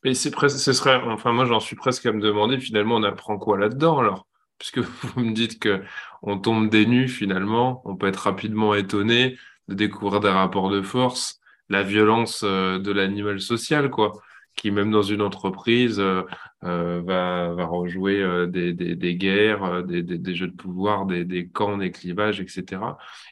Et 0.03 0.13
c'est 0.13 0.31
ce 0.49 0.73
serait, 0.73 0.95
enfin 0.95 1.31
moi 1.31 1.45
j'en 1.45 1.59
suis 1.59 1.75
presque 1.75 2.05
à 2.05 2.11
me 2.11 2.21
demander 2.21 2.59
finalement 2.59 2.95
on 2.95 3.03
apprend 3.03 3.37
quoi 3.37 3.57
là-dedans 3.57 3.99
alors? 3.99 4.27
Puisque 4.57 4.79
vous 4.79 5.21
me 5.21 5.33
dites 5.33 5.59
que 5.59 5.83
on 6.21 6.37
tombe 6.37 6.69
des 6.69 7.07
finalement, 7.07 7.81
on 7.85 7.95
peut 7.95 8.07
être 8.07 8.23
rapidement 8.23 8.75
étonné 8.75 9.37
de 9.69 9.75
découvrir 9.75 10.19
des 10.19 10.29
rapports 10.29 10.69
de 10.69 10.81
force, 10.81 11.39
la 11.69 11.83
violence 11.83 12.43
euh, 12.43 12.79
de 12.79 12.91
l'animal 12.91 13.39
social 13.39 13.89
quoi 13.89 14.13
qui 14.55 14.71
même 14.71 14.91
dans 14.91 15.01
une 15.01 15.21
entreprise 15.21 15.99
euh, 15.99 16.23
euh, 16.63 17.01
va, 17.03 17.53
va 17.53 17.65
rejouer 17.65 18.21
euh, 18.21 18.45
des, 18.45 18.73
des, 18.73 18.95
des, 18.95 19.15
guerres, 19.15 19.83
des, 19.83 20.03
des, 20.03 20.35
jeux 20.35 20.47
de 20.47 20.55
pouvoir, 20.55 21.05
des, 21.05 21.25
des 21.25 21.47
camps, 21.47 21.77
des 21.77 21.91
clivages, 21.91 22.39
etc. 22.39 22.81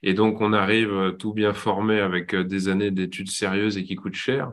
Et 0.03 0.13
donc 0.13 0.41
on 0.41 0.53
arrive 0.53 1.15
tout 1.19 1.33
bien 1.33 1.53
formé 1.53 1.99
avec 1.99 2.35
des 2.35 2.69
années 2.69 2.91
d'études 2.91 3.29
sérieuses 3.29 3.77
et 3.77 3.83
qui 3.83 3.95
coûtent 3.95 4.15
cher, 4.15 4.51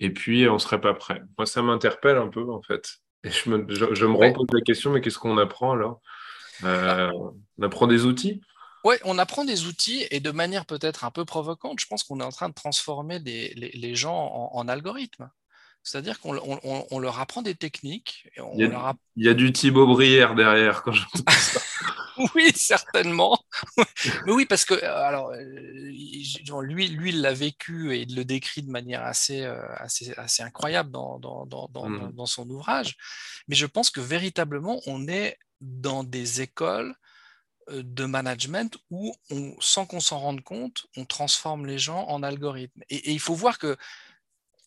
et 0.00 0.10
puis 0.10 0.48
on 0.48 0.58
serait 0.58 0.80
pas 0.80 0.94
prêt. 0.94 1.22
Moi 1.38 1.46
ça 1.46 1.62
m'interpelle 1.62 2.16
un 2.16 2.28
peu 2.28 2.50
en 2.50 2.62
fait. 2.62 2.96
Et 3.24 3.30
je 3.30 3.50
me, 3.50 3.66
je, 3.68 4.06
me 4.06 4.14
repose 4.14 4.46
la 4.52 4.60
question, 4.60 4.92
mais 4.92 5.00
qu'est-ce 5.00 5.18
qu'on 5.18 5.38
apprend 5.38 5.72
alors? 5.72 6.00
On 6.62 7.62
apprend 7.62 7.86
des 7.86 8.04
outils? 8.04 8.40
Oui, 8.84 8.94
on 9.04 9.18
apprend 9.18 9.44
des 9.44 9.66
outils 9.66 10.06
et 10.12 10.20
de 10.20 10.30
manière 10.30 10.64
peut-être 10.64 11.04
un 11.04 11.10
peu 11.10 11.24
provocante, 11.24 11.80
je 11.80 11.86
pense 11.88 12.04
qu'on 12.04 12.20
est 12.20 12.24
en 12.24 12.30
train 12.30 12.48
de 12.48 12.54
transformer 12.54 13.18
les, 13.18 13.52
les, 13.54 13.70
les 13.70 13.94
gens 13.96 14.16
en, 14.16 14.50
en 14.56 14.68
algorithmes. 14.68 15.28
C'est-à-dire 15.86 16.18
qu'on 16.20 16.98
leur 16.98 17.20
apprend 17.20 17.42
des 17.42 17.54
techniques. 17.54 18.28
il, 18.56 18.72
y 19.16 19.28
a, 19.28 19.34
du 19.34 19.52
Thibaut 19.52 19.86
Brière 19.86 20.34
derrière 20.34 20.82
quand 20.82 20.92
j'entends 20.92 21.32
ça. 21.32 21.60
oui, 22.34 22.50
certainement. 22.54 23.38
Mais 24.26 24.32
oui, 24.32 24.46
parce 24.46 24.64
que 24.64 24.74
alors, 24.84 25.32
lui, 26.62 26.88
lui, 26.88 27.10
il 27.10 27.20
l'a 27.20 27.32
vécu 27.32 27.94
et 27.94 28.02
il 28.02 28.16
le 28.16 28.24
décrit 28.24 28.62
de 28.62 28.70
manière 28.70 29.04
assez, 29.04 29.44
assez, 29.44 30.12
assez 30.16 30.42
incroyable 30.42 30.90
dans, 30.90 31.20
dans, 31.20 31.46
dans, 31.46 31.88
mmh. 31.88 32.12
dans, 32.12 32.26
son 32.26 32.50
ouvrage. 32.50 32.96
Mais 33.46 33.54
je 33.54 33.66
pense 33.66 33.90
que 33.90 34.00
véritablement, 34.00 34.80
on 34.86 35.06
est 35.06 35.38
dans 35.60 36.02
des 36.02 36.40
écoles 36.40 36.96
de 37.70 38.04
management 38.04 38.76
où, 38.90 39.14
on, 39.30 39.54
sans 39.60 39.86
qu'on 39.86 40.00
s'en 40.00 40.18
rende 40.18 40.42
compte, 40.42 40.86
on 40.96 41.04
transforme 41.04 41.66
les 41.66 41.78
gens 41.78 42.06
en 42.08 42.22
algorithmes. 42.22 42.82
Et, 42.90 43.12
il 43.12 43.20
faut 43.20 43.34
voir 43.34 43.58
que 43.58 43.76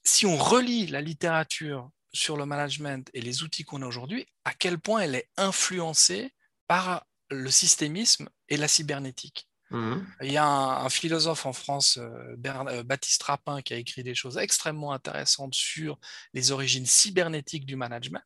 si 0.04 0.26
on 0.26 0.38
relit 0.38 0.88
la 0.88 1.02
littérature 1.02 1.90
sur 2.14 2.38
le 2.38 2.46
management 2.46 3.10
et 3.14 3.22
les 3.22 3.44
outils 3.44 3.64
qu'on 3.64 3.82
a 3.82 3.88
aujourd'hui, 3.88 4.26
à 4.46 4.54
quel 4.54 4.80
point 4.80 5.02
elle 5.02 5.16
est 5.16 5.30
influencée 5.38 6.34
par 6.68 7.06
le 7.30 7.52
systémisme 7.52 8.30
et 8.48 8.58
la 8.58 8.68
cybernétique. 8.68 9.48
Mmh. 9.72 9.98
Il 10.24 10.32
y 10.32 10.38
a 10.38 10.46
un, 10.46 10.90
philosophe 10.90 11.46
en 11.46 11.54
France, 11.54 11.98
euh, 11.98 12.36
euh, 12.46 12.84
Baptiste 12.84 13.22
Rapin, 13.24 13.62
qui 13.62 13.74
a 13.76 13.78
écrit 13.78 14.04
des 14.04 14.16
choses 14.16 14.38
extrêmement 14.38 14.94
intéressantes 14.94 15.54
sur 15.54 16.00
les 16.34 16.52
origines 16.52 16.88
cybernétiques 16.88 17.68
du 17.68 17.76
management. 17.76 18.24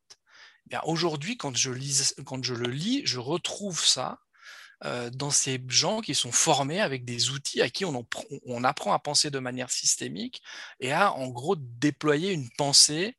Eh 0.72 0.78
aujourd'hui, 0.86 1.36
quand, 1.36 1.54
quand 2.26 2.44
je 2.44 2.54
le 2.54 2.70
lis, 2.70 3.02
je 3.06 3.20
retrouve 3.20 3.84
ça 3.84 4.20
euh, 4.86 5.10
dans 5.10 5.30
ces 5.30 5.64
gens 5.70 6.02
qui 6.02 6.14
sont 6.14 6.34
formés 6.34 6.82
avec 6.82 7.06
des 7.06 7.30
outils 7.30 7.62
à 7.62 7.70
qui 7.70 7.86
on, 7.86 8.06
on, 8.46 8.64
apprend 8.66 8.92
à 8.92 9.00
penser 9.00 9.32
de 9.32 9.40
manière 9.40 9.70
systémique 9.70 10.42
et 10.82 10.92
à 10.92 11.14
en 11.14 11.30
gros 11.30 11.56
déployer 11.56 12.34
une 12.34 12.50
pensée 12.58 13.18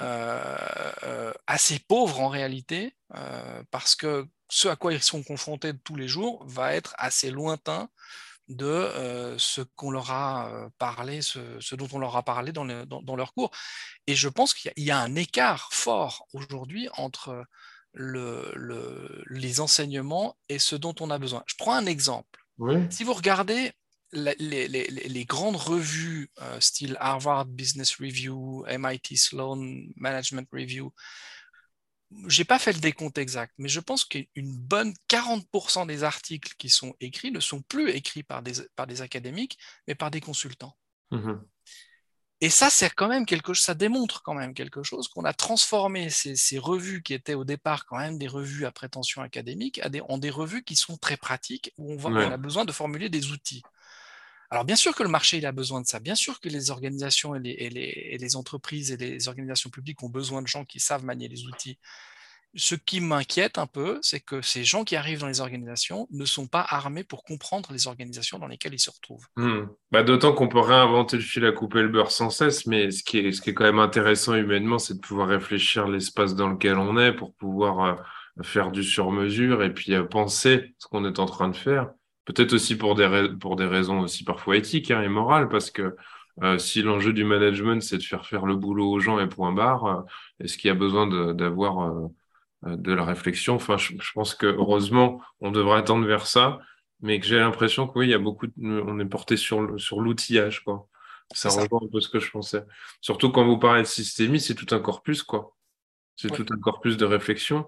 euh, 0.00 0.58
euh, 1.04 1.32
assez 1.46 1.78
pauvre 1.78 2.20
en 2.20 2.28
réalité, 2.28 2.94
parce 3.70 3.96
que 3.96 4.26
ce 4.50 4.68
à 4.68 4.76
quoi 4.76 4.92
ils 4.92 5.02
sont 5.02 5.22
confrontés 5.22 5.72
tous 5.82 5.96
les 5.96 6.08
jours 6.08 6.44
va 6.46 6.74
être 6.74 6.94
assez 6.98 7.30
lointain 7.30 7.88
de 8.48 9.34
ce 9.38 9.62
qu'on 9.62 9.90
leur 9.90 10.10
a 10.10 10.68
parlé, 10.78 11.22
ce, 11.22 11.74
dont 11.74 11.88
on 11.92 11.98
leur 11.98 12.16
a 12.16 12.22
parlé 12.22 12.52
dans, 12.52 12.66
dans 12.66 13.16
leur 13.16 13.32
cours. 13.32 13.50
Et 14.06 14.14
je 14.14 14.28
pense 14.28 14.52
qu'il 14.52 14.72
y, 14.76 14.90
a 14.90 14.98
un 14.98 15.14
écart 15.14 15.70
fort 15.72 16.28
aujourd'hui 16.32 16.88
entre 16.96 17.46
le, 17.98 19.24
les 19.28 19.60
enseignements 19.60 20.36
et 20.48 20.58
ce 20.58 20.76
dont 20.76 20.94
on 21.00 21.10
a 21.10 21.18
besoin. 21.18 21.42
Je 21.46 21.54
prends 21.58 21.74
un 21.74 21.86
exemple. 21.86 22.44
Si 22.90 23.04
vous 23.04 23.12
regardez 23.12 23.72
les, 24.12 25.24
grandes 25.26 25.56
revues 25.56 26.30
euh, 26.40 26.58
style 26.60 26.96
Harvard 26.98 27.46
Business 27.46 27.96
Review, 27.96 28.64
MIT 28.66 29.16
Sloan 29.16 29.92
Management 29.96 30.48
Review, 30.52 30.92
j'ai 32.26 32.44
pas 32.44 32.58
fait 32.58 32.72
le 32.72 32.80
décompte 32.80 33.18
exact, 33.18 33.52
mais 33.58 33.68
je 33.68 33.80
pense 33.80 34.04
qu'une 34.04 34.26
bonne 34.36 34.94
40% 35.10 35.86
des 35.86 36.04
articles 36.04 36.54
qui 36.58 36.70
sont 36.70 36.94
écrits 37.00 37.30
ne 37.30 37.40
sont 37.40 37.60
plus 37.62 37.90
écrits 37.90 38.22
par 38.22 38.42
des, 38.42 38.54
par 38.76 38.86
des 38.86 39.02
académiques, 39.02 39.58
mais 39.86 39.94
par 39.94 40.10
des 40.10 40.20
consultants. 40.20 40.76
Mmh 41.10 41.34
et 42.40 42.50
ça, 42.50 42.70
c'est 42.70 42.90
quand 42.90 43.08
même 43.08 43.26
quelque 43.26 43.52
chose, 43.52 43.64
ça 43.64 43.74
démontre 43.74 44.22
quand 44.22 44.34
même 44.34 44.54
quelque 44.54 44.84
chose 44.84 45.08
qu'on 45.08 45.24
a 45.24 45.32
transformé 45.32 46.08
ces, 46.08 46.58
revues 46.58 47.02
qui 47.02 47.12
étaient 47.12 47.34
au 47.34 47.44
départ 47.44 47.84
quand 47.84 47.98
même 47.98 48.16
des 48.16 48.28
revues 48.28 48.64
à 48.64 48.70
prétention 48.70 49.22
académique 49.22 49.80
en 50.08 50.18
des 50.18 50.30
revues 50.30 50.62
qui 50.62 50.76
sont 50.76 50.96
très 50.96 51.16
pratiques 51.16 51.72
où 51.78 51.92
on, 51.92 51.96
voit, 51.96 52.32
a 52.32 52.36
besoin 52.36 52.64
de 52.64 52.70
formuler 52.70 53.08
des 53.08 53.32
outils. 53.32 53.62
Alors 54.50 54.64
bien 54.64 54.76
sûr 54.76 54.94
que 54.94 55.02
le 55.02 55.08
marché 55.08 55.38
il 55.38 55.46
a 55.46 55.52
besoin 55.52 55.80
de 55.80 55.86
ça, 55.86 55.98
bien 55.98 56.14
sûr 56.14 56.40
que 56.40 56.48
les 56.48 56.70
organisations 56.70 57.34
et 57.34 57.68
les 57.70 58.36
entreprises 58.36 58.92
et 58.92 58.96
les 58.96 59.28
organisations 59.28 59.68
publiques 59.68 60.02
ont 60.04 60.08
besoin 60.08 60.40
de 60.40 60.46
gens 60.46 60.64
qui 60.64 60.78
savent 60.78 61.04
manier 61.04 61.28
les 61.28 61.44
outils 61.44 61.76
ce 62.54 62.74
qui 62.74 63.00
m'inquiète 63.00 63.58
un 63.58 63.66
peu, 63.66 63.98
c'est 64.02 64.20
que 64.20 64.40
ces 64.40 64.64
gens 64.64 64.84
qui 64.84 64.96
arrivent 64.96 65.20
dans 65.20 65.28
les 65.28 65.40
organisations 65.40 66.08
ne 66.10 66.24
sont 66.24 66.46
pas 66.46 66.64
armés 66.68 67.04
pour 67.04 67.22
comprendre 67.22 67.72
les 67.72 67.86
organisations 67.86 68.38
dans 68.38 68.46
lesquelles 68.46 68.74
ils 68.74 68.80
se 68.80 68.90
retrouvent. 68.90 69.26
Hmm. 69.36 69.66
Bah, 69.92 70.02
d'autant 70.02 70.32
qu'on 70.32 70.48
peut 70.48 70.60
réinventer 70.60 71.16
le 71.16 71.22
fil 71.22 71.44
à 71.44 71.52
couper 71.52 71.82
le 71.82 71.88
beurre 71.88 72.10
sans 72.10 72.30
cesse, 72.30 72.66
mais 72.66 72.90
ce 72.90 73.02
qui 73.02 73.18
est, 73.18 73.32
ce 73.32 73.42
qui 73.42 73.50
est 73.50 73.54
quand 73.54 73.64
même 73.64 73.78
intéressant 73.78 74.34
humainement, 74.34 74.78
c'est 74.78 74.94
de 74.94 75.00
pouvoir 75.00 75.28
réfléchir 75.28 75.88
l'espace 75.88 76.34
dans 76.34 76.48
lequel 76.48 76.78
on 76.78 76.98
est 76.98 77.12
pour 77.12 77.34
pouvoir 77.34 77.80
euh, 77.84 78.42
faire 78.42 78.70
du 78.70 78.82
sur-mesure 78.82 79.62
et 79.62 79.72
puis 79.72 79.94
euh, 79.94 80.04
penser 80.04 80.74
ce 80.78 80.86
qu'on 80.86 81.04
est 81.04 81.18
en 81.18 81.26
train 81.26 81.48
de 81.48 81.56
faire. 81.56 81.90
Peut-être 82.24 82.52
aussi 82.52 82.76
pour 82.76 82.94
des, 82.94 83.28
pour 83.40 83.56
des 83.56 83.66
raisons 83.66 84.00
aussi 84.00 84.24
parfois 84.24 84.56
éthiques 84.56 84.90
hein, 84.90 85.02
et 85.02 85.08
morales, 85.08 85.48
parce 85.48 85.70
que 85.70 85.96
euh, 86.42 86.58
si 86.58 86.82
l'enjeu 86.82 87.12
du 87.12 87.24
management, 87.24 87.82
c'est 87.82 87.98
de 87.98 88.02
faire 88.02 88.26
faire 88.26 88.46
le 88.46 88.54
boulot 88.54 88.90
aux 88.90 89.00
gens 89.00 89.18
et 89.18 89.26
point 89.26 89.52
barre, 89.52 90.04
est-ce 90.40 90.56
qu'il 90.56 90.68
y 90.68 90.70
a 90.70 90.74
besoin 90.74 91.06
d'avoir 91.34 91.80
euh, 91.80 92.08
de 92.66 92.92
la 92.92 93.04
réflexion. 93.04 93.54
Enfin, 93.54 93.76
je, 93.76 93.94
pense 94.14 94.34
que 94.34 94.46
heureusement, 94.46 95.20
on 95.40 95.50
devrait 95.50 95.78
attendre 95.78 96.06
vers 96.06 96.26
ça, 96.26 96.58
mais 97.00 97.20
que 97.20 97.26
j'ai 97.26 97.38
l'impression 97.38 97.86
que 97.86 97.98
oui, 97.98 98.06
il 98.06 98.10
y 98.10 98.14
a 98.14 98.18
beaucoup, 98.18 98.46
on 98.60 98.98
est 98.98 99.04
porté 99.04 99.36
sur 99.36 99.78
sur 99.80 100.00
l'outillage, 100.00 100.64
quoi. 100.64 100.88
Ça 101.34 101.50
rejoint 101.50 101.80
un 101.82 101.88
peu 101.88 102.00
ce 102.00 102.08
que 102.08 102.20
je 102.20 102.30
pensais. 102.30 102.64
Surtout 103.00 103.30
quand 103.30 103.44
vous 103.44 103.58
parlez 103.58 103.82
de 103.82 103.86
systémie, 103.86 104.40
c'est 104.40 104.54
tout 104.54 104.74
un 104.74 104.80
corpus, 104.80 105.22
quoi. 105.22 105.54
C'est 106.16 106.32
tout 106.32 106.46
un 106.50 106.58
corpus 106.58 106.96
de 106.96 107.04
réflexion. 107.04 107.66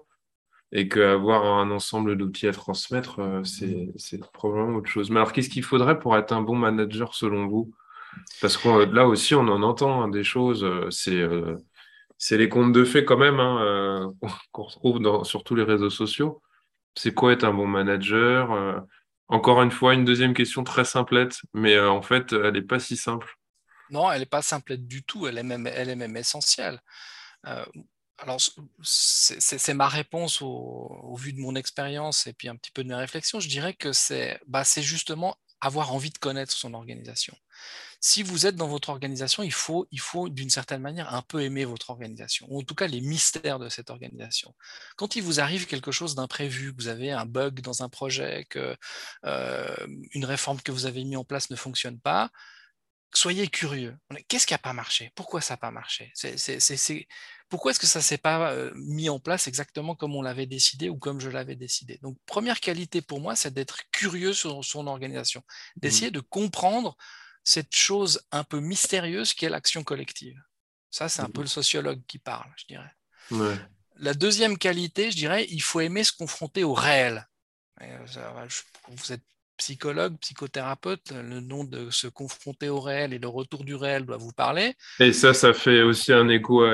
Et 0.73 0.87
qu'avoir 0.87 1.43
un 1.45 1.69
ensemble 1.69 2.17
d'outils 2.17 2.47
à 2.47 2.53
transmettre, 2.53 3.19
euh, 3.19 3.43
c'est 3.43 4.19
probablement 4.31 4.77
autre 4.77 4.89
chose. 4.89 5.09
Mais 5.09 5.17
alors, 5.17 5.33
qu'est-ce 5.33 5.49
qu'il 5.49 5.63
faudrait 5.63 5.99
pour 5.99 6.17
être 6.17 6.31
un 6.31 6.41
bon 6.41 6.55
manager 6.55 7.13
selon 7.13 7.47
vous? 7.47 7.73
Parce 8.41 8.57
que 8.57 8.85
là 8.93 9.05
aussi, 9.07 9.35
on 9.35 9.47
en 9.47 9.63
entend 9.63 10.01
hein, 10.01 10.07
des 10.07 10.23
choses. 10.23 10.63
Euh, 10.63 11.57
c'est 12.21 12.37
les 12.37 12.49
contes 12.49 12.71
de 12.71 12.85
fées 12.85 13.03
quand 13.03 13.17
même 13.17 13.39
hein, 13.39 13.65
euh, 13.65 14.11
qu'on 14.51 14.63
retrouve 14.63 15.25
sur 15.25 15.43
tous 15.43 15.55
les 15.55 15.63
réseaux 15.63 15.89
sociaux. 15.89 16.43
C'est 16.95 17.15
quoi 17.15 17.33
être 17.33 17.43
un 17.43 17.53
bon 17.53 17.65
manager 17.65 18.51
euh, 18.51 18.79
Encore 19.27 19.59
une 19.63 19.71
fois, 19.71 19.95
une 19.95 20.05
deuxième 20.05 20.35
question 20.35 20.63
très 20.63 20.85
simplette, 20.85 21.37
mais 21.55 21.73
euh, 21.73 21.89
en 21.89 22.03
fait, 22.03 22.31
elle 22.31 22.53
n'est 22.53 22.61
pas 22.61 22.79
si 22.79 22.95
simple. 22.95 23.35
Non, 23.89 24.11
elle 24.11 24.19
n'est 24.19 24.27
pas 24.27 24.43
simplette 24.43 24.87
du 24.87 25.03
tout, 25.03 25.25
elle 25.25 25.39
est 25.39 25.43
même, 25.43 25.65
elle 25.65 25.89
est 25.89 25.95
même 25.95 26.15
essentielle. 26.15 26.79
alors, 27.43 28.39
c'est 28.83 29.73
ma 29.73 29.87
réponse 29.87 30.43
au, 30.43 31.15
vu 31.17 31.33
de 31.33 31.39
mon 31.39 31.55
expérience 31.55 32.27
et 32.27 32.33
puis 32.33 32.49
un 32.49 32.55
petit 32.55 32.71
peu 32.71 32.83
de 32.83 32.89
mes 32.89 32.95
réflexions. 32.95 33.39
Je 33.39 33.49
dirais 33.49 33.73
que 33.73 33.93
c'est 33.93 34.39
bah, 34.45 34.63
justement 34.77 35.37
avoir 35.59 35.91
envie 35.91 36.11
de 36.11 36.19
connaître 36.19 36.53
son 36.53 36.75
organisation 36.75 37.35
si 38.03 38.23
vous 38.23 38.47
êtes 38.47 38.55
dans 38.55 38.67
votre 38.67 38.89
organisation, 38.89 39.43
il 39.43 39.53
faut, 39.53 39.87
il 39.91 39.99
faut 39.99 40.27
d'une 40.27 40.49
certaine 40.49 40.81
manière 40.81 41.13
un 41.13 41.21
peu 41.21 41.43
aimer 41.43 41.65
votre 41.65 41.91
organisation, 41.91 42.47
ou 42.49 42.59
en 42.59 42.63
tout 42.63 42.73
cas 42.73 42.87
les 42.87 42.99
mystères 42.99 43.59
de 43.59 43.69
cette 43.69 43.91
organisation. 43.91 44.55
Quand 44.97 45.15
il 45.15 45.21
vous 45.21 45.39
arrive 45.39 45.67
quelque 45.67 45.91
chose 45.91 46.15
d'imprévu, 46.15 46.73
vous 46.75 46.87
avez 46.87 47.11
un 47.11 47.27
bug 47.27 47.61
dans 47.61 47.83
un 47.83 47.89
projet, 47.89 48.45
que 48.49 48.75
euh, 49.25 49.87
une 50.13 50.25
réforme 50.25 50.59
que 50.61 50.71
vous 50.71 50.87
avez 50.87 51.03
mis 51.03 51.15
en 51.15 51.23
place 51.23 51.51
ne 51.51 51.55
fonctionne 51.55 51.99
pas, 51.99 52.31
soyez 53.13 53.47
curieux. 53.47 53.95
Qu'est-ce 54.27 54.47
qui 54.47 54.53
n'a 54.53 54.57
pas 54.57 54.73
marché? 54.73 55.11
Pourquoi 55.13 55.39
ça 55.39 55.53
n'a 55.53 55.57
pas 55.57 55.69
marché? 55.71 56.11
Pourquoi 57.49 57.71
est-ce 57.71 57.79
que 57.79 57.85
ça 57.85 57.99
ne 57.99 58.03
s'est 58.03 58.17
pas 58.17 58.51
euh, 58.51 58.71
mis 58.75 59.09
en 59.09 59.19
place 59.19 59.47
exactement 59.47 59.93
comme 59.93 60.15
on 60.15 60.23
l'avait 60.23 60.47
décidé 60.47 60.89
ou 60.89 60.97
comme 60.97 61.19
je 61.19 61.29
l'avais 61.29 61.55
décidé? 61.55 61.99
Donc, 62.01 62.17
première 62.25 62.61
qualité 62.61 63.03
pour 63.03 63.19
moi, 63.19 63.35
c'est 63.35 63.53
d'être 63.53 63.77
curieux 63.91 64.33
sur 64.33 64.65
son 64.65 64.87
organisation, 64.87 65.41
mmh. 65.41 65.79
d'essayer 65.81 66.11
de 66.11 66.19
comprendre 66.19 66.97
cette 67.43 67.75
chose 67.75 68.21
un 68.31 68.43
peu 68.43 68.59
mystérieuse 68.59 69.33
qui 69.33 69.45
est 69.45 69.49
l'action 69.49 69.83
collective. 69.83 70.41
Ça, 70.89 71.09
c'est 71.09 71.21
un 71.21 71.29
peu 71.29 71.41
le 71.41 71.47
sociologue 71.47 72.01
qui 72.07 72.19
parle, 72.19 72.51
je 72.57 72.65
dirais. 72.65 72.91
La 73.97 74.13
deuxième 74.13 74.57
qualité, 74.57 75.11
je 75.11 75.15
dirais, 75.15 75.45
il 75.49 75.61
faut 75.61 75.79
aimer 75.79 76.03
se 76.03 76.11
confronter 76.11 76.63
au 76.63 76.73
réel. 76.73 77.27
Euh, 77.81 78.47
vous 78.89 79.11
êtes 79.11 79.23
psychologue, 79.61 80.17
psychothérapeute, 80.17 81.11
le 81.11 81.39
nom 81.39 81.63
de 81.63 81.91
se 81.91 82.07
confronter 82.07 82.67
au 82.67 82.79
réel 82.79 83.13
et 83.13 83.19
le 83.19 83.27
retour 83.27 83.63
du 83.63 83.75
réel 83.75 84.07
doit 84.07 84.17
vous 84.17 84.31
parler. 84.31 84.73
Et 84.99 85.13
ça, 85.13 85.35
ça 85.35 85.53
fait 85.53 85.83
aussi 85.83 86.11
un 86.11 86.29
écho 86.29 86.63
à 86.63 86.71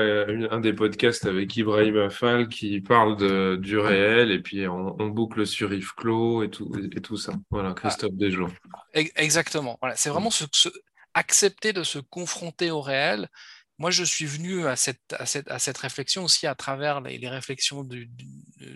un 0.50 0.60
des 0.60 0.72
podcasts 0.72 1.26
avec 1.26 1.54
Ibrahim 1.54 1.98
Afal 1.98 2.48
qui 2.48 2.80
parle 2.80 3.18
de, 3.18 3.56
du 3.56 3.78
réel 3.78 4.30
et 4.30 4.40
puis 4.40 4.66
on, 4.66 5.08
boucle 5.08 5.46
sur 5.46 5.70
Yves 5.74 5.92
Clos 5.96 6.42
et 6.42 6.48
tout, 6.48 6.72
et 6.96 7.00
tout 7.02 7.18
ça. 7.18 7.34
Voilà, 7.50 7.74
Christophe 7.74 8.12
ah, 8.14 8.18
Desjours. 8.18 8.50
Exactement. 8.94 9.76
Voilà, 9.82 9.94
c'est 9.94 10.08
vraiment 10.08 10.30
ce, 10.30 10.44
accepter 11.12 11.74
de 11.74 11.82
se 11.82 11.98
confronter 11.98 12.70
au 12.70 12.80
réel. 12.80 13.28
Moi, 13.76 13.90
je 13.90 14.02
suis 14.02 14.24
venu 14.24 14.66
à 14.66 14.76
cette, 14.76 15.12
à 15.18 15.26
cette, 15.26 15.50
à 15.50 15.58
cette 15.58 15.78
réflexion 15.78 16.24
aussi 16.24 16.46
à 16.46 16.54
travers 16.54 17.02
les, 17.02 17.28
réflexions 17.28 17.84
du, 17.84 18.10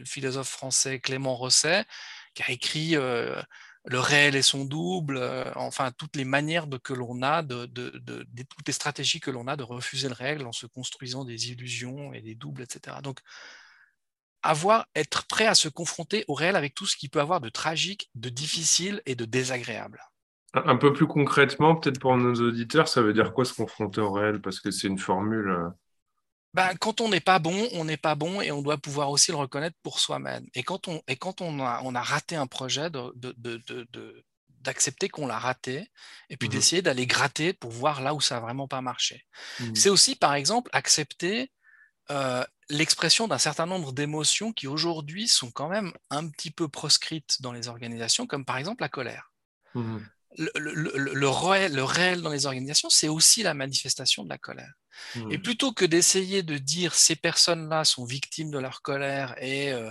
philosophe 0.05 0.51
français 0.51 1.01
Clément 1.01 1.35
Rosset, 1.35 1.87
qui 2.35 2.43
a 2.43 2.51
écrit 2.51 2.97
euh, 2.97 3.41
le 3.85 3.99
réel 3.99 4.37
et 4.37 4.43
son 4.43 4.65
double, 4.65 5.17
euh, 5.17 5.51
enfin 5.57 5.91
toutes 5.91 6.17
les 6.17 6.25
manières 6.25 6.67
que 6.83 6.93
l'on 6.93 7.23
a, 7.23 7.43
de, 7.43 7.67
toutes 7.67 8.67
les 8.67 8.73
stratégies 8.73 9.21
que 9.21 9.31
l'on 9.31 9.49
a 9.49 9.57
de 9.57 9.63
refuser 9.63 10.09
le 10.09 10.15
réel 10.15 10.47
en 10.47 10.53
se 10.53 10.67
construisant 10.67 11.25
des 11.25 11.51
illusions 11.51 12.13
et 12.13 12.21
des 12.21 12.35
doubles, 12.35 12.63
etc. 12.63 12.97
Donc, 13.03 13.21
avoir, 14.43 14.87
être 14.95 15.27
prêt 15.27 15.47
à 15.47 15.55
se 15.55 15.69
confronter 15.69 16.25
au 16.29 16.35
réel 16.35 16.57
avec 16.57 16.75
tout 16.75 16.87
ce 16.87 16.97
qui 16.97 17.09
peut 17.09 17.21
avoir 17.21 17.41
de 17.41 17.49
tragique, 17.49 18.11
de 18.15 18.29
difficile 18.29 19.03
et 19.07 19.15
de 19.15 19.25
désagréable. 19.25 20.01
Un 20.55 20.77
peu 20.77 20.93
plus 20.93 21.07
concrètement, 21.07 21.77
peut-être 21.77 22.01
pour 22.01 22.17
nos 22.17 22.35
auditeurs, 22.35 22.89
ça 22.89 23.03
veut 23.03 23.15
dire 23.15 23.33
quoi 23.33 23.45
se 23.45 23.55
confronter 23.55 24.01
au 24.01 24.13
réel? 24.13 24.41
Parce 24.41 24.61
que 24.61 24.71
c'est 24.71 24.89
une 24.89 24.99
formule. 24.99 25.73
Ben, 26.55 26.75
quand 26.77 27.01
on 27.01 27.09
n'est 27.09 27.21
pas 27.21 27.39
bon, 27.39 27.69
on 27.73 27.85
n'est 27.85 27.97
pas 27.97 28.15
bon 28.15 28.41
et 28.43 28.51
on 28.53 28.61
doit 28.61 28.77
pouvoir 28.77 29.11
aussi 29.11 29.31
le 29.31 29.39
reconnaître 29.39 29.77
pour 29.83 29.99
soi-même. 30.01 30.47
Et 30.55 30.63
quand 30.63 30.87
on, 30.87 31.03
et 31.09 31.17
quand 31.17 31.41
on, 31.41 31.61
a, 31.61 31.81
on 31.83 31.95
a 31.95 32.03
raté 32.03 32.37
un 32.37 32.47
projet, 32.47 32.91
d'accepter 34.61 35.09
qu'on 35.09 35.27
l'a 35.27 35.39
raté 35.39 35.91
et 36.29 36.37
puis 36.37 36.49
mmh 36.49 36.53
d'essayer 36.53 36.83
d'aller 36.83 37.07
gratter 37.07 37.53
pour 37.53 37.71
voir 37.71 38.01
là 38.01 38.15
où 38.15 38.21
ça 38.21 38.37
n'a 38.37 38.41
vraiment 38.43 38.69
pas 38.69 38.81
marché. 38.81 39.25
Mmh 39.61 39.75
C'est 39.75 39.89
aussi, 39.89 40.15
par 40.15 40.35
exemple, 40.35 40.71
accepter 40.73 41.51
euh, 42.11 42.45
l'expression 42.69 43.29
d'un 43.29 43.39
certain 43.39 43.67
nombre 43.67 43.93
d'émotions 43.93 44.53
qui 44.53 44.67
aujourd'hui 44.67 45.29
sont 45.29 45.51
quand 45.51 45.69
même 45.69 45.93
un 46.11 46.29
petit 46.29 46.51
peu 46.51 46.69
proscrites 46.69 47.41
dans 47.41 47.53
les 47.53 47.69
organisations, 47.69 48.27
comme 48.27 48.45
par 48.45 48.59
exemple 48.59 48.83
la 48.83 48.89
colère. 48.89 49.33
Mmh 49.75 49.99
le, 50.37 50.51
le, 50.55 51.29
réel, 51.29 51.75
le, 51.75 51.85
réel, 51.85 52.23
dans 52.23 52.31
les 52.31 52.47
organisations, 52.47 52.91
c'est 52.91 53.09
aussi 53.09 53.43
la 53.43 53.55
manifestation 53.55 54.25
de 54.25 54.29
la 54.29 54.39
colère. 54.39 54.73
Et 55.31 55.39
plutôt 55.39 55.73
que 55.73 55.85
d'essayer 55.85 56.43
de 56.43 56.59
dire 56.59 56.95
ces 56.95 57.17
personnes-là 57.17 57.85
sont 57.85 58.05
victimes 58.05 58.51
de 58.51 58.59
leur 58.59 58.83
colère 58.83 59.35
et 59.43 59.73
euh, 59.73 59.91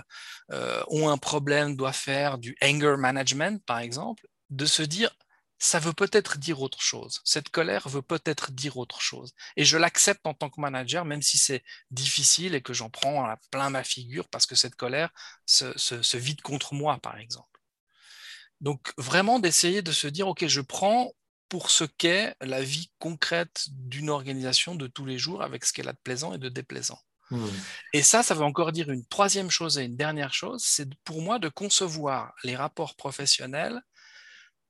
euh, 0.52 0.82
ont 0.88 1.08
un 1.08 1.18
problème, 1.18 1.76
doivent 1.76 1.94
faire 1.94 2.38
du 2.38 2.56
anger 2.62 2.96
management, 2.96 3.62
par 3.64 3.78
exemple, 3.78 4.26
de 4.50 4.64
se 4.64 4.82
dire 4.82 5.10
ça 5.62 5.78
veut 5.78 5.92
peut-être 5.92 6.38
dire 6.38 6.60
autre 6.60 6.82
chose. 6.82 7.20
Cette 7.24 7.48
colère 7.48 7.88
veut 7.88 8.02
peut-être 8.02 8.50
dire 8.50 8.78
autre 8.78 9.00
chose. 9.00 9.32
Et 9.56 9.64
je 9.64 9.78
l'accepte 9.78 10.26
en 10.26 10.34
tant 10.34 10.50
que 10.50 10.60
manager, 10.60 11.04
même 11.04 11.22
si 11.22 11.38
c'est 11.38 11.62
difficile 11.92 12.56
et 12.56 12.62
que 12.62 12.72
j'en 12.72 12.90
prends 12.90 13.24
à 13.24 13.38
plein 13.52 13.70
ma 13.70 13.84
figure 13.84 14.28
parce 14.28 14.44
que 14.44 14.56
cette 14.56 14.74
colère 14.74 15.10
se, 15.46 16.16
vide 16.16 16.42
contre 16.42 16.74
moi, 16.74 16.98
par 16.98 17.16
exemple. 17.16 17.51
Donc 18.62 18.92
vraiment 18.96 19.40
d'essayer 19.40 19.82
de 19.82 19.92
se 19.92 20.06
dire, 20.06 20.28
OK, 20.28 20.46
je 20.46 20.60
prends 20.60 21.12
pour 21.48 21.70
ce 21.70 21.84
qu'est 21.84 22.34
la 22.40 22.62
vie 22.62 22.90
concrète 22.98 23.66
d'une 23.70 24.08
organisation 24.08 24.74
de 24.74 24.86
tous 24.86 25.04
les 25.04 25.18
jours 25.18 25.42
avec 25.42 25.66
ce 25.66 25.72
qu'elle 25.72 25.88
a 25.88 25.92
de 25.92 25.98
plaisant 26.02 26.32
et 26.32 26.38
de 26.38 26.48
déplaisant. 26.48 26.98
Hmm. 27.30 27.48
Et 27.92 28.02
ça, 28.02 28.22
ça 28.22 28.34
veut 28.34 28.44
encore 28.44 28.72
dire 28.72 28.90
une 28.90 29.04
troisième 29.06 29.50
chose 29.50 29.78
et 29.78 29.84
une 29.84 29.96
dernière 29.96 30.32
chose, 30.32 30.62
c'est 30.64 30.88
pour 31.04 31.20
moi 31.20 31.38
de 31.38 31.48
concevoir 31.48 32.32
les 32.44 32.56
rapports 32.56 32.94
professionnels 32.94 33.82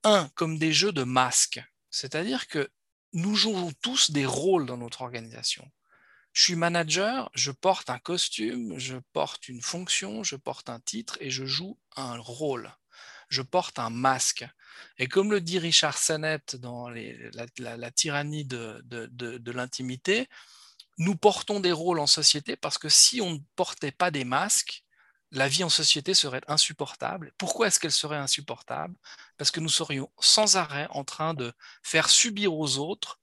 un, 0.05 0.29
comme 0.35 0.59
des 0.59 0.73
jeux 0.73 0.93
de 0.93 1.05
masques. 1.05 1.63
C'est-à-dire 1.91 2.49
que 2.49 2.69
nous 3.13 3.37
jouons 3.37 3.73
tous 3.83 4.11
des 4.11 4.27
rôles 4.27 4.67
dans 4.67 4.79
notre 4.79 5.03
organisation. 5.03 5.71
Je 6.33 6.45
suis 6.45 6.57
manager, 6.57 7.31
je 7.35 7.51
porte 7.51 7.91
un 7.91 7.99
costume, 7.99 8.79
je 8.79 8.97
porte 9.13 9.49
une 9.49 9.61
fonction, 9.61 10.25
je 10.25 10.37
porte 10.37 10.71
un 10.71 10.81
titre 10.81 11.19
et 11.21 11.31
je 11.31 11.45
joue 11.45 11.79
un 11.95 12.17
rôle. 12.17 12.73
Je 13.33 13.41
porte 13.41 13.79
un 13.79 13.89
masque. 13.89 14.47
Et 14.99 15.09
comme 15.09 15.31
le 15.31 15.41
dit 15.41 15.59
Richard 15.59 15.97
Sennett 15.97 16.57
dans 16.57 16.91
la, 16.91 17.91
tyrannie 17.91 18.45
de 18.45 19.51
l'intimité, 19.51 20.29
nous 20.99 21.17
portons 21.17 21.61
des 21.61 21.73
rôles 21.73 21.99
en 21.99 22.07
société 22.07 22.57
parce 22.57 22.77
que 22.77 22.91
si 22.91 23.23
on 23.23 23.33
ne 23.33 23.39
portait 23.57 23.91
pas 23.91 24.11
des 24.11 24.25
masques, 24.25 24.85
la 25.31 25.49
vie 25.49 25.65
en 25.65 25.71
société 25.71 26.13
serait 26.13 26.43
insupportable. 26.47 27.33
Pourquoi 27.39 27.67
est-ce 27.67 27.81
qu'elle 27.81 27.91
serait 27.91 28.19
insupportable? 28.19 28.95
Parce 29.39 29.51
que 29.51 29.61
nous 29.61 29.71
serions 29.71 30.11
sans 30.21 30.57
arrêt 30.57 30.87
en 30.91 31.05
train 31.05 31.33
de 31.33 31.55
faire 31.83 32.11
subir 32.11 32.55
aux 32.55 32.77
autres 32.77 33.19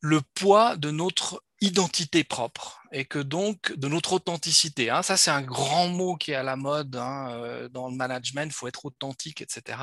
le 0.00 0.22
poids 0.22 0.76
de 0.76 0.92
notre 0.92 1.42
identité 1.60 2.24
propre 2.24 2.82
et 2.92 3.04
que 3.04 3.18
donc 3.18 3.72
de 3.72 3.88
notre 3.88 4.14
authenticité. 4.14 4.90
Hein. 4.90 5.02
Ça, 5.02 5.16
c'est 5.16 5.30
un 5.30 5.42
grand 5.42 5.88
mot 5.88 6.16
qui 6.16 6.32
est 6.32 6.36
à 6.36 6.42
la 6.42 6.56
mode 6.56 6.96
hein, 6.96 7.30
euh, 7.32 7.68
dans 7.68 7.88
le 7.88 7.96
management, 7.96 8.46
il 8.46 8.52
faut 8.52 8.68
être 8.68 8.86
authentique, 8.86 9.42
etc. 9.42 9.78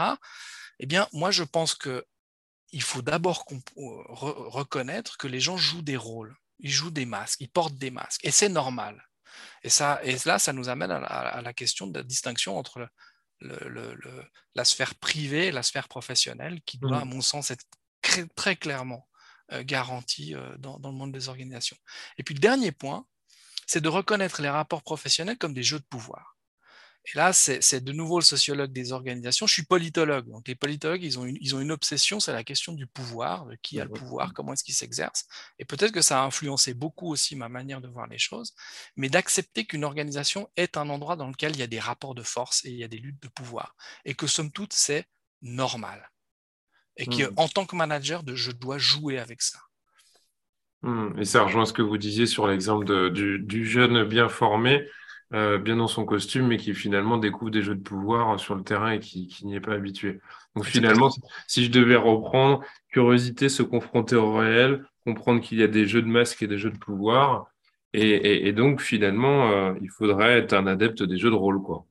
Eh 0.79 0.85
bien, 0.85 1.07
moi, 1.13 1.31
je 1.31 1.43
pense 1.43 1.75
que 1.75 2.05
il 2.73 2.81
faut 2.81 3.01
d'abord 3.01 3.45
reconnaître 3.77 5.17
que 5.17 5.27
les 5.27 5.39
gens 5.39 5.55
jouent 5.55 5.81
des 5.81 5.95
rôles, 5.95 6.35
ils 6.59 6.71
jouent 6.71 6.91
des 6.91 7.05
masques, 7.05 7.39
ils 7.39 7.49
portent 7.49 7.77
des 7.77 7.91
masques, 7.91 8.25
et 8.25 8.31
c'est 8.31 8.49
normal. 8.49 9.07
Et, 9.63 9.69
ça, 9.69 10.01
et 10.03 10.17
là, 10.25 10.37
ça 10.37 10.51
nous 10.51 10.67
amène 10.67 10.91
à 10.91 11.41
la, 11.41 11.53
question 11.53 11.87
de 11.87 11.97
la 11.97 12.03
distinction 12.03 12.57
entre 12.57 12.89
la 13.39 14.65
sphère 14.65 14.95
privée 14.95 15.47
et 15.47 15.51
la 15.51 15.63
sphère 15.63 15.87
professionnelle, 15.87 16.59
qui 16.65 16.77
doit, 16.77 16.97
à 16.97 17.05
mmh. 17.05 17.09
mon 17.09 17.21
sens, 17.21 17.51
être 17.51 17.65
très 18.35 18.57
clairement 18.57 19.07
euh, 19.07 19.16
garantie 19.63 20.35
euh, 20.35 20.57
dans, 20.57 20.79
dans, 20.79 20.91
le 20.91 20.97
monde 20.97 21.11
des 21.11 21.29
organisations. 21.29 21.77
Et 22.17 22.23
puis 22.23 22.35
le 22.35 22.39
dernier 22.39 22.71
point, 22.71 23.05
c'est 23.65 23.81
de 23.81 23.89
reconnaître 23.89 24.41
les 24.41 24.49
rapports 24.49 24.83
professionnels 24.83 25.37
comme 25.37 25.53
des 25.53 25.63
jeux 25.63 25.79
de 25.79 25.85
pouvoir. 25.85 26.37
Et 27.07 27.17
là, 27.17 27.31
c'est 27.31 27.79
de 27.79 27.91
nouveau 27.93 28.19
le 28.19 28.25
sociologue 28.25 28.73
des 28.73 28.91
organisations. 28.91 29.47
Je 29.47 29.53
suis 29.53 29.63
politologue. 29.63 30.29
Donc, 30.29 30.45
les 30.45 30.55
politologues, 30.55 31.03
ils 31.03 31.17
ont 31.17 31.23
une, 31.23 31.37
ils 31.39 31.55
ont 31.55 31.61
une 31.61 31.71
obsession, 31.71 32.19
c'est 32.19 32.33
la 32.33 32.43
question 32.43 32.73
du 32.73 32.85
pouvoir, 32.85 33.45
de 33.45 33.55
qui 33.61 33.79
a 33.79 33.85
le 33.85 33.91
pouvoir, 33.91 34.33
comment 34.33 34.51
est-ce 34.51 34.63
qu'il 34.63 34.73
s'exerce. 34.73 35.25
Et 35.57 35.63
peut-être 35.63 35.93
que 35.93 36.01
ça 36.01 36.21
a 36.21 36.25
influencé 36.25 36.73
beaucoup 36.73 37.09
aussi 37.09 37.37
ma 37.37 37.47
manière 37.47 37.79
de 37.79 37.87
voir 37.87 38.07
les 38.07 38.17
choses, 38.17 38.53
mais 38.97 39.07
d'accepter 39.07 39.65
qu'une 39.65 39.85
organisation 39.85 40.49
est 40.57 40.75
un 40.75 40.89
endroit 40.89 41.15
dans 41.15 41.29
lequel 41.29 41.55
il 41.55 41.59
y 41.59 41.63
a 41.63 41.67
des 41.67 41.79
rapports 41.79 42.13
de 42.13 42.23
force 42.23 42.65
et 42.65 42.71
il 42.71 42.77
y 42.77 42.83
a 42.83 42.89
des 42.89 42.99
luttes 42.99 43.21
de 43.21 43.29
pouvoir. 43.29 43.77
Et 44.03 44.13
que, 44.13 44.27
somme 44.27 44.51
toute, 44.51 44.73
c'est 44.73 45.05
normal. 45.41 46.11
Et 46.97 47.05
mmh. 47.05 47.35
tant 47.53 47.65
que 47.65 47.75
manager, 47.75 48.23
de, 48.23 48.35
je 48.35 48.51
dois 48.51 48.77
jouer 48.77 49.19
avec 49.19 49.41
ça. 49.41 49.59
Mmh. 50.81 51.19
Et 51.19 51.25
ça 51.25 51.43
rejoint 51.43 51.65
ce 51.65 51.73
que 51.73 51.81
vous 51.81 51.97
disiez 51.97 52.25
sur 52.25 52.47
l'exemple 52.47 53.11
du, 53.11 53.39
du 53.39 53.65
jeune 53.65 54.03
bien 54.03 54.29
formé 54.29 54.87
euh, 55.33 55.57
bien 55.57 55.75
dans 55.75 55.89
son 55.89 56.05
costume, 56.05 56.47
mais 56.47 56.55
qui 56.55 56.73
finalement 56.73 57.17
découvre 57.17 57.51
des 57.51 57.61
jeux 57.61 57.75
de 57.75 57.81
pouvoir 57.81 58.39
sur 58.39 58.55
le 58.55 58.63
terrain 58.63 58.91
et 58.91 58.99
qui, 58.99 59.27
n'y 59.43 59.55
est 59.55 59.59
pas 59.59 59.73
habitué. 59.73 60.21
Donc 60.55 60.63
finalement, 60.63 61.09
si 61.47 61.65
je 61.65 61.69
devais 61.69 61.97
reprendre, 61.97 62.61
curiosité, 62.93 63.49
se 63.49 63.61
confronter 63.61 64.15
au 64.15 64.33
réel, 64.33 64.85
comprendre 65.05 65.41
qu'il 65.41 65.57
y 65.57 65.63
a 65.63 65.67
des 65.67 65.85
jeux 65.85 66.01
de 66.01 66.07
masques 66.07 66.43
et 66.43 66.47
des 66.47 66.57
jeux 66.57 66.71
de 66.71 66.77
pouvoir, 66.77 67.47
et, 67.91 68.53
donc 68.53 68.79
finalement, 68.79 69.51
euh, 69.51 69.73
il 69.81 69.89
faudrait 69.89 70.37
être 70.39 70.53
un 70.53 70.65
adepte 70.65 71.03
des 71.03 71.17
jeux 71.17 71.31
de 71.31 71.35
rôle, 71.35 71.61
quoi. 71.61 71.85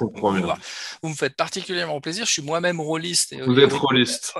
Vous 0.00 1.08
me 1.08 1.14
faites 1.14 1.36
particulièrement 1.36 2.00
plaisir. 2.00 2.26
Je 2.26 2.32
suis 2.32 2.42
moi-même 2.42 2.80
rôliste. 2.80 3.32
Et, 3.32 3.40
Vous 3.40 3.58
êtes 3.58 3.72
rôliste. 3.72 4.34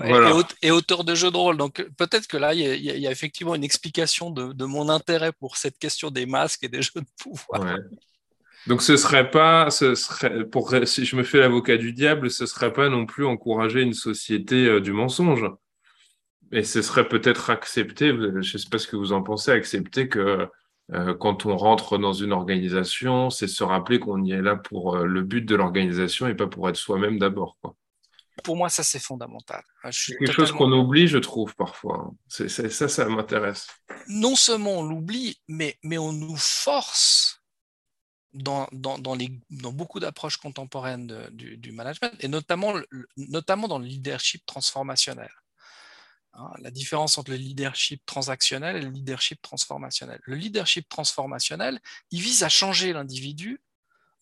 Et, 0.63 0.71
auteur 0.71 1.05
de 1.05 1.15
jeux 1.15 1.31
de 1.31 1.37
rôle. 1.37 1.57
Donc 1.57 1.87
peut-être 1.97 2.27
que 2.27 2.37
là, 2.37 2.55
il 2.55 2.61
y, 2.61 3.07
a, 3.07 3.11
effectivement 3.11 3.55
une 3.55 3.65
explication 3.65 4.31
de, 4.31 4.65
mon 4.65 4.89
intérêt 4.89 5.33
pour 5.33 5.57
cette 5.57 5.79
question 5.79 6.11
des 6.11 6.27
masques 6.27 6.65
et 6.65 6.69
des 6.69 6.83
jeux 6.83 7.01
de 7.01 7.07
pouvoir. 7.23 7.77
Donc 8.67 8.83
ce 8.83 8.97
serait 8.97 9.31
pas, 9.31 9.71
ce 9.71 9.95
serait, 9.95 10.45
pour, 10.45 10.73
si 10.85 11.05
je 11.05 11.17
me 11.17 11.25
fais 11.25 11.39
l'avocat 11.39 11.77
du 11.77 11.93
diable, 11.93 12.31
ce 12.31 12.47
serait 12.47 12.73
pas 12.73 12.89
non 12.89 13.07
plus 13.07 13.27
encourager 13.27 13.83
une 13.83 13.93
société 13.93 14.67
euh, 14.67 14.81
du 14.81 14.93
mensonge. 14.93 15.45
Et 16.53 16.63
ce 16.63 16.83
serait 16.83 17.09
peut-être 17.09 17.51
accepter, 17.51 18.09
je 18.11 18.27
ne 18.37 18.43
sais 18.43 18.69
pas 18.71 18.79
ce 18.79 18.87
que 18.87 18.97
vous 18.97 19.13
en 19.13 19.23
pensez, 19.23 19.51
accepter 19.51 20.09
que 20.09 20.19
euh, 20.19 20.47
quand 21.19 21.47
on 21.47 21.57
rentre 21.57 21.99
dans 21.99 22.13
une 22.13 22.33
organisation, 22.33 23.31
c'est 23.31 23.47
se 23.47 23.65
rappeler 23.65 23.99
qu'on 23.99 24.23
y 24.23 24.33
est 24.33 24.43
là 24.43 24.57
pour 24.57 24.97
euh, 24.97 25.07
le 25.07 25.23
but 25.23 25.43
de 25.43 25.55
l'organisation 25.55 26.27
et 26.27 26.35
pas 26.35 26.47
pour 26.47 26.69
être 26.69 26.77
soi-même 26.77 27.19
d'abord. 27.19 27.57
Pour 28.45 28.57
moi, 28.57 28.69
ça, 28.69 28.83
c'est 28.83 28.99
fondamental. 28.99 29.63
C'est 29.91 30.17
quelque 30.17 30.33
chose 30.33 30.53
qu'on 30.53 30.73
oublie, 30.73 31.07
je 31.07 31.19
trouve, 31.19 31.55
parfois. 31.55 32.11
C'est, 32.29 32.49
ça, 32.49 32.89
ça 32.89 33.07
m'intéresse. 33.07 33.69
Non 34.09 34.37
seulement 34.37 34.81
on 34.81 34.83
l'oublie, 34.83 35.41
mais, 35.49 35.79
mais 35.83 35.99
on 35.99 36.13
nous 36.13 36.37
force 36.37 37.43
dans, 38.33 38.67
dans, 38.73 38.99
dans, 38.99 39.15
les, 39.15 39.31
dans 39.51 39.73
beaucoup 39.73 40.01
d'approches 40.01 40.39
contemporaines 40.39 41.29
du, 41.31 41.59
du, 41.59 41.73
management, 41.73 42.13
et 42.21 42.29
notamment, 42.29 42.75
notamment 43.17 43.69
dans 43.69 43.79
le 43.79 43.87
leadership 43.87 44.45
transformationnel. 44.47 45.31
Hein, 46.35 46.51
la 46.61 46.71
différence 46.71 47.19
entre 47.19 47.31
le 47.31 47.37
leadership 47.37 48.05
transactionnel 48.07 48.77
et 48.77 48.81
le 48.81 48.89
leadership 48.89 49.43
transformationnel. 49.43 50.19
Le 50.23 50.35
leadership 50.35 50.89
transformationnel, 50.89 51.79
il 52.11 52.23
vise 52.23 52.43
à 52.43 52.49
changer 52.49 52.95
l'individu 52.95 53.61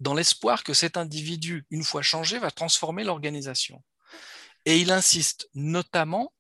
dans 0.01 0.15
l'espoir 0.15 0.65
que 0.65 0.75
cet 0.75 0.97
individu, 0.97 1.67
une 1.71 1.85
fois 1.85 2.03
changé, 2.03 2.39
va 2.39 2.51
transformer 2.51 3.05
l'organisation. 3.05 3.83
Et 4.65 4.81
il 4.81 4.91
insiste 4.91 5.49
notamment, 5.55 6.33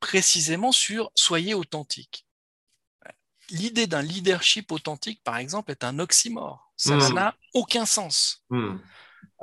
précisément 0.00 0.72
sur 0.72 1.10
soyez 1.14 1.52
authentique. 1.52 2.26
L'idée 3.50 3.86
d'un 3.86 4.02
leadership 4.02 4.72
authentique, 4.72 5.22
par 5.22 5.36
exemple, 5.36 5.70
est 5.70 5.84
un 5.84 5.98
oxymore. 5.98 6.72
Ça 6.76 6.94
mmh. 6.94 7.14
n'a 7.14 7.34
aucun 7.52 7.84
sens. 7.84 8.44
Mmh. 8.50 8.76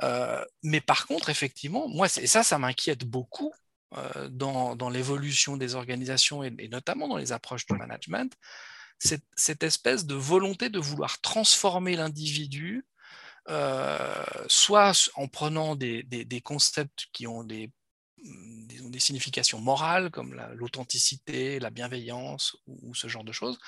Euh, 0.02 0.44
mais 0.62 0.80
par 0.80 1.06
contre, 1.06 1.28
effectivement, 1.28 1.88
moi, 1.88 2.06
et 2.16 2.26
ça, 2.26 2.42
ça 2.42 2.58
m'inquiète 2.58 3.04
beaucoup, 3.04 3.52
euh, 3.96 4.28
dans, 4.28 4.90
l'évolution 4.90 5.56
des 5.56 5.74
organisations 5.74 6.42
et, 6.42 6.68
notamment 6.68 7.08
dans 7.08 7.16
les 7.16 7.32
approches 7.32 7.66
du 7.66 7.74
management, 7.74 8.32
cette, 8.98 9.24
cette, 9.34 9.62
espèce 9.62 10.06
de 10.06 10.14
volonté 10.14 10.68
de 10.68 10.78
vouloir 10.78 11.20
transformer 11.20 11.96
l'individu, 11.96 12.86
euh, 13.48 14.24
soit 14.48 15.10
en 15.14 15.28
prenant 15.28 15.76
des, 15.76 16.02
des, 16.02 16.40
concepts 16.40 17.06
qui 17.12 17.26
ont 17.26 17.44
des, 17.44 17.70
des, 18.18 19.00
significations 19.00 19.60
morales 19.60 20.10
comme 20.10 20.34
l'authenticité, 20.54 21.58
la, 21.58 21.70
bienveillance 21.70 22.56
ou, 22.66 22.94
ce 22.94 23.08
genre 23.08 23.24
de 23.24 23.32
choses, 23.32 23.58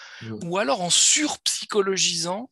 ou 0.42 0.58
alors 0.58 0.80
en 0.80 0.90
surpsychologisant 0.90 2.50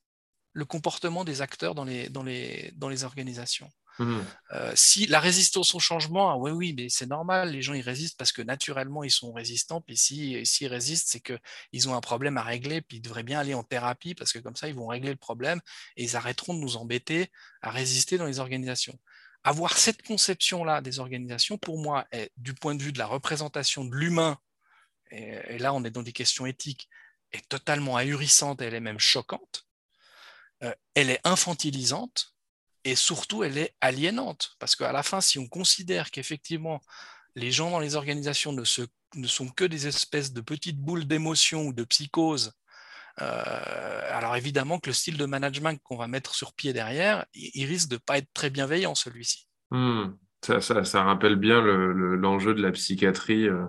le 0.53 0.65
comportement 0.65 1.25
des 1.25 1.43
acteurs 1.43 1.75
dans 1.75 1.85
les, 1.85 2.09
dans 2.09 2.23
les, 2.23 2.73
dans 2.77 2.89
les 2.89 3.05
organisations. 3.05 3.71
Mmh. 3.99 4.21
Euh, 4.53 4.73
si 4.75 5.07
la 5.07 5.21
résistance 5.21 5.75
au 5.75 5.79
changement, 5.79 6.31
ah 6.31 6.37
oui, 6.37 6.51
oui, 6.51 6.75
mais 6.77 6.89
c'est 6.89 7.07
normal, 7.07 7.53
les 7.53 7.63
gens 7.63 7.73
ils 7.73 7.81
résistent 7.81 8.19
parce 8.19 8.33
que 8.33 8.43
naturellement 8.43 9.05
ils 9.05 9.11
sont 9.11 9.33
résistants, 9.33 9.81
puis 9.81 9.97
s'ils 9.97 10.47
si, 10.47 10.67
résistent, 10.67 11.09
c'est 11.09 11.21
qu'ils 11.21 11.89
ont 11.89 11.95
un 11.95 12.01
problème 12.01 12.37
à 12.37 12.43
régler, 12.43 12.83
puis 12.83 12.99
ils 12.99 13.01
devraient 13.01 13.23
bien 13.23 13.41
aller 13.41 13.55
en 13.55 13.63
thérapie 13.63 14.15
parce 14.15 14.33
que 14.33 14.39
comme 14.39 14.57
ça 14.57 14.69
ils 14.69 14.75
vont 14.75 14.87
régler 14.87 15.11
le 15.11 15.17
problème 15.17 15.61
et 15.97 16.05
ils 16.05 16.17
arrêteront 16.17 16.55
de 16.55 16.61
nous 16.61 16.77
embêter 16.77 17.31
à 17.63 17.71
résister 17.71 18.19
dans 18.19 18.27
les 18.27 18.39
organisations. 18.39 18.99
Avoir 19.45 19.79
cette 19.79 20.03
conception-là 20.03 20.81
des 20.81 20.99
organisations, 20.99 21.57
pour 21.57 21.79
moi, 21.79 22.07
du 22.37 22.53
point 22.53 22.75
de 22.75 22.83
vue 22.83 22.93
de 22.93 22.99
la 22.99 23.07
représentation 23.07 23.85
de 23.85 23.95
l'humain, 23.95 24.39
et, 25.11 25.59
là 25.59 25.73
on 25.73 25.85
est 25.85 25.91
dans 25.91 26.03
des 26.03 26.13
questions 26.13 26.47
éthiques, 26.47 26.89
est 27.33 27.49
totalement 27.49 27.97
ahurissante, 27.97 28.61
elle 28.61 28.75
est 28.75 28.81
même 28.81 28.99
choquante. 28.99 29.67
Euh, 30.63 30.75
elle 30.95 31.11
est 31.11 31.21
infantilisante 31.25 32.36
et 32.87 32.95
surtout 32.95 33.43
elle 33.43 33.59
est 33.59 33.75
aliénante. 33.81 34.57
Parce 34.61 34.77
qu'à 34.77 34.93
la 34.93 35.03
fin, 35.03 35.21
si 35.21 35.39
on 35.39 35.49
considère 35.49 36.11
qu'effectivement 36.11 36.81
les 37.35 37.51
gens 37.51 37.71
dans 37.71 37.81
les 37.81 37.97
organisations 37.97 38.53
ne, 38.53 38.65
sont 38.65 39.49
que 39.49 39.65
des 39.65 39.87
espèces 39.89 40.33
de 40.33 40.41
petites 40.41 40.79
boules 40.79 41.05
d'émotion 41.05 41.67
ou 41.67 41.73
de 41.73 41.85
psychose, 41.85 42.53
euh, 43.21 44.01
alors 44.11 44.37
évidemment 44.37 44.79
que 44.79 44.89
le 44.89 44.95
style 44.95 45.19
de 45.19 45.27
management 45.27 45.79
qu'on 45.83 45.97
va 45.97 46.07
mettre 46.07 46.35
sur 46.35 46.55
pied 46.55 46.73
derrière, 46.73 47.27
il, 47.35 47.67
risque 47.67 47.89
de 47.89 47.97
ne 47.97 48.01
pas 48.01 48.19
être 48.19 48.33
très 48.33 48.51
bienveillant 48.51 48.95
celui-ci. 48.95 49.49
Hmm. 49.71 50.13
Ça, 50.43 50.61
ça, 50.61 51.03
rappelle 51.03 51.35
bien 51.35 51.61
l'enjeu 51.61 52.55
de 52.55 52.63
la 52.63 52.71
psychiatrie. 52.71 53.49
Euh, 53.49 53.65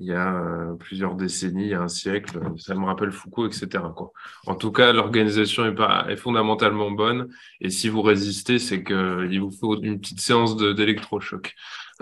il 0.00 0.06
y 0.06 0.12
a 0.12 0.34
euh, 0.34 0.74
plusieurs 0.74 1.14
décennies, 1.14 1.64
il 1.64 1.70
y 1.70 1.74
a 1.74 1.82
un 1.82 1.88
siècle. 1.88 2.40
Ça 2.56 2.74
me 2.74 2.84
rappelle 2.84 3.10
Foucault, 3.10 3.46
etc. 3.46 3.66
Quoi. 3.96 4.12
En 4.46 4.54
tout 4.54 4.70
cas, 4.70 4.92
l'organisation 4.92 5.66
est, 5.66 5.74
pas, 5.74 6.06
est 6.08 6.16
fondamentalement 6.16 6.90
bonne. 6.90 7.28
Et 7.60 7.70
si 7.70 7.88
vous 7.88 8.02
résistez, 8.02 8.58
c'est 8.58 8.84
qu'il 8.84 9.40
vous 9.40 9.50
faut 9.50 9.80
une 9.82 10.00
petite 10.00 10.20
séance 10.20 10.56
d'électrochoc. 10.56 11.54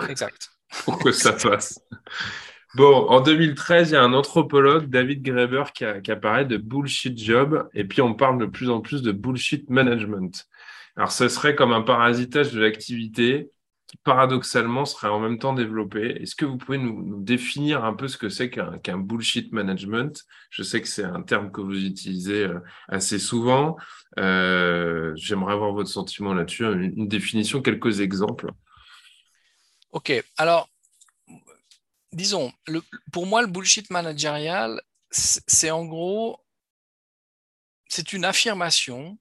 Exact. 0.09 0.51
pour 0.85 0.99
que 0.99 1.13
ça 1.13 1.33
passe. 1.33 1.81
Bon, 2.75 3.07
en 3.09 3.21
2013, 3.23 3.91
il 3.91 3.95
y 3.95 3.97
a 3.97 4.03
un 4.03 4.13
anthropologue, 4.13 4.91
David 4.91 5.23
Graeber, 5.23 5.65
qui, 5.75 5.85
qui 6.05 6.13
apparaît 6.13 6.45
de 6.45 6.59
bullshit 6.59 7.19
job. 7.19 7.69
Et 7.73 7.85
puis, 7.85 8.03
on 8.03 8.13
parle 8.13 8.39
de 8.39 8.47
plus 8.47 8.69
en 8.69 8.81
plus 8.81 9.01
de 9.01 9.13
bullshit 9.13 9.71
management. 9.71 10.47
Alors, 10.97 11.13
ce 11.13 11.29
serait 11.29 11.55
comme 11.55 11.73
un 11.73 11.83
parasitage 11.83 12.53
de 12.53 12.61
l'activité 12.61 13.51
paradoxalement 14.05 14.85
serait 14.85 15.09
en 15.09 15.21
même 15.21 15.39
temps 15.39 15.53
développé. 15.53 16.23
Est-ce 16.23 16.35
que 16.35 16.45
vous 16.45 16.57
pouvez 16.57 16.79
nous, 16.79 17.23
définir 17.23 17.85
un 17.85 17.95
peu 17.95 18.09
ce 18.09 18.17
que 18.17 18.29
c'est 18.29 18.51
qu'un 18.51 18.99
bullshit 18.99 19.53
management? 19.53 20.25
Je 20.51 20.63
sais 20.63 20.81
que 20.81 20.89
c'est 20.89 21.05
un 21.05 21.23
terme 21.23 21.51
que 21.51 21.61
vous 21.61 21.85
utilisez 21.85 22.45
euh, 22.45 22.61
assez 22.89 23.19
souvent. 23.19 23.77
Euh, 24.19 25.13
j'aimerais 25.17 25.53
avoir 25.53 25.73
votre 25.73 25.89
sentiment 25.89 26.35
là-dessus, 26.35 26.65
une, 26.65 27.09
définition, 27.09 27.63
quelques 27.63 28.01
exemples. 28.01 28.51
Ok, 29.91 30.13
alors, 30.37 30.69
disons, 32.13 32.53
pour 33.13 33.27
moi, 33.27 33.43
le 33.43 33.49
bullshit 33.49 33.91
managérial, 33.91 34.81
c'est 35.11 35.71
en 35.71 35.85
gros, 35.85 36.41
c'est 37.89 38.13
une 38.13 38.25
affirmation 38.25 39.19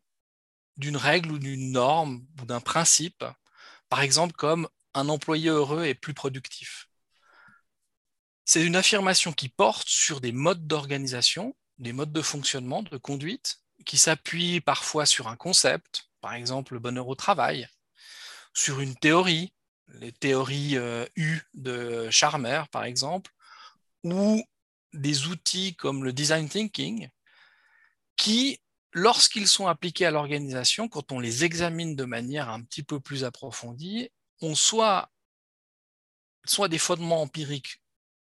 d'une 0.77 0.97
règle 0.97 1.31
ou 1.31 1.39
d'une 1.39 1.71
norme 1.71 2.25
ou 2.41 2.45
d'un 2.45 2.59
principe 2.59 3.23
par 3.89 4.01
exemple 4.01 4.33
comme 4.33 4.67
un 4.93 5.09
employé 5.09 5.49
heureux 5.49 5.85
est 5.85 5.95
plus 5.95 6.13
productif. 6.13 6.89
C'est 8.45 8.63
une 8.63 8.75
affirmation 8.75 9.33
qui 9.33 9.49
porte 9.49 9.87
sur 9.87 10.21
des 10.21 10.31
modes 10.31 10.67
d'organisation, 10.67 11.55
des 11.79 11.93
modes 11.93 12.13
de 12.13 12.21
fonctionnement, 12.21 12.83
de 12.83 12.97
conduite, 12.97 13.59
qui 13.85 13.97
s'appuient 13.97 14.61
parfois 14.61 15.05
sur 15.05 15.27
un 15.27 15.35
concept, 15.35 16.09
par 16.21 16.33
exemple 16.33 16.73
le 16.73 16.79
bonheur 16.79 17.07
au 17.07 17.15
travail, 17.15 17.67
sur 18.53 18.79
une 18.79 18.95
théorie, 18.95 19.53
les 19.99 20.11
théories 20.11 20.77
euh, 20.77 21.05
U 21.15 21.41
de 21.53 22.09
Charmer, 22.09 22.63
par 22.71 22.85
exemple, 22.85 23.31
ou 24.03 24.43
des 24.93 25.27
outils 25.27 25.75
comme 25.75 26.03
le 26.03 26.13
design 26.13 26.47
thinking, 26.47 27.09
qui 28.15 28.61
lorsqu'ils 28.95 29.47
sont 29.47 29.67
appliqués 29.67 30.05
à 30.05 30.11
l'organisation, 30.11 30.87
quand 30.87 31.11
on 31.11 31.19
les 31.19 31.43
examine 31.43 31.95
de 31.95 32.05
manière 32.05 32.49
un 32.49 32.61
petit 32.61 32.81
peu 32.81 32.99
plus 32.99 33.25
approfondie, 33.25 34.09
ont 34.41 34.55
soit, 34.55 35.11
soit 36.45 36.69
des 36.69 36.77
fondements 36.77 37.21
empiriques 37.21 37.81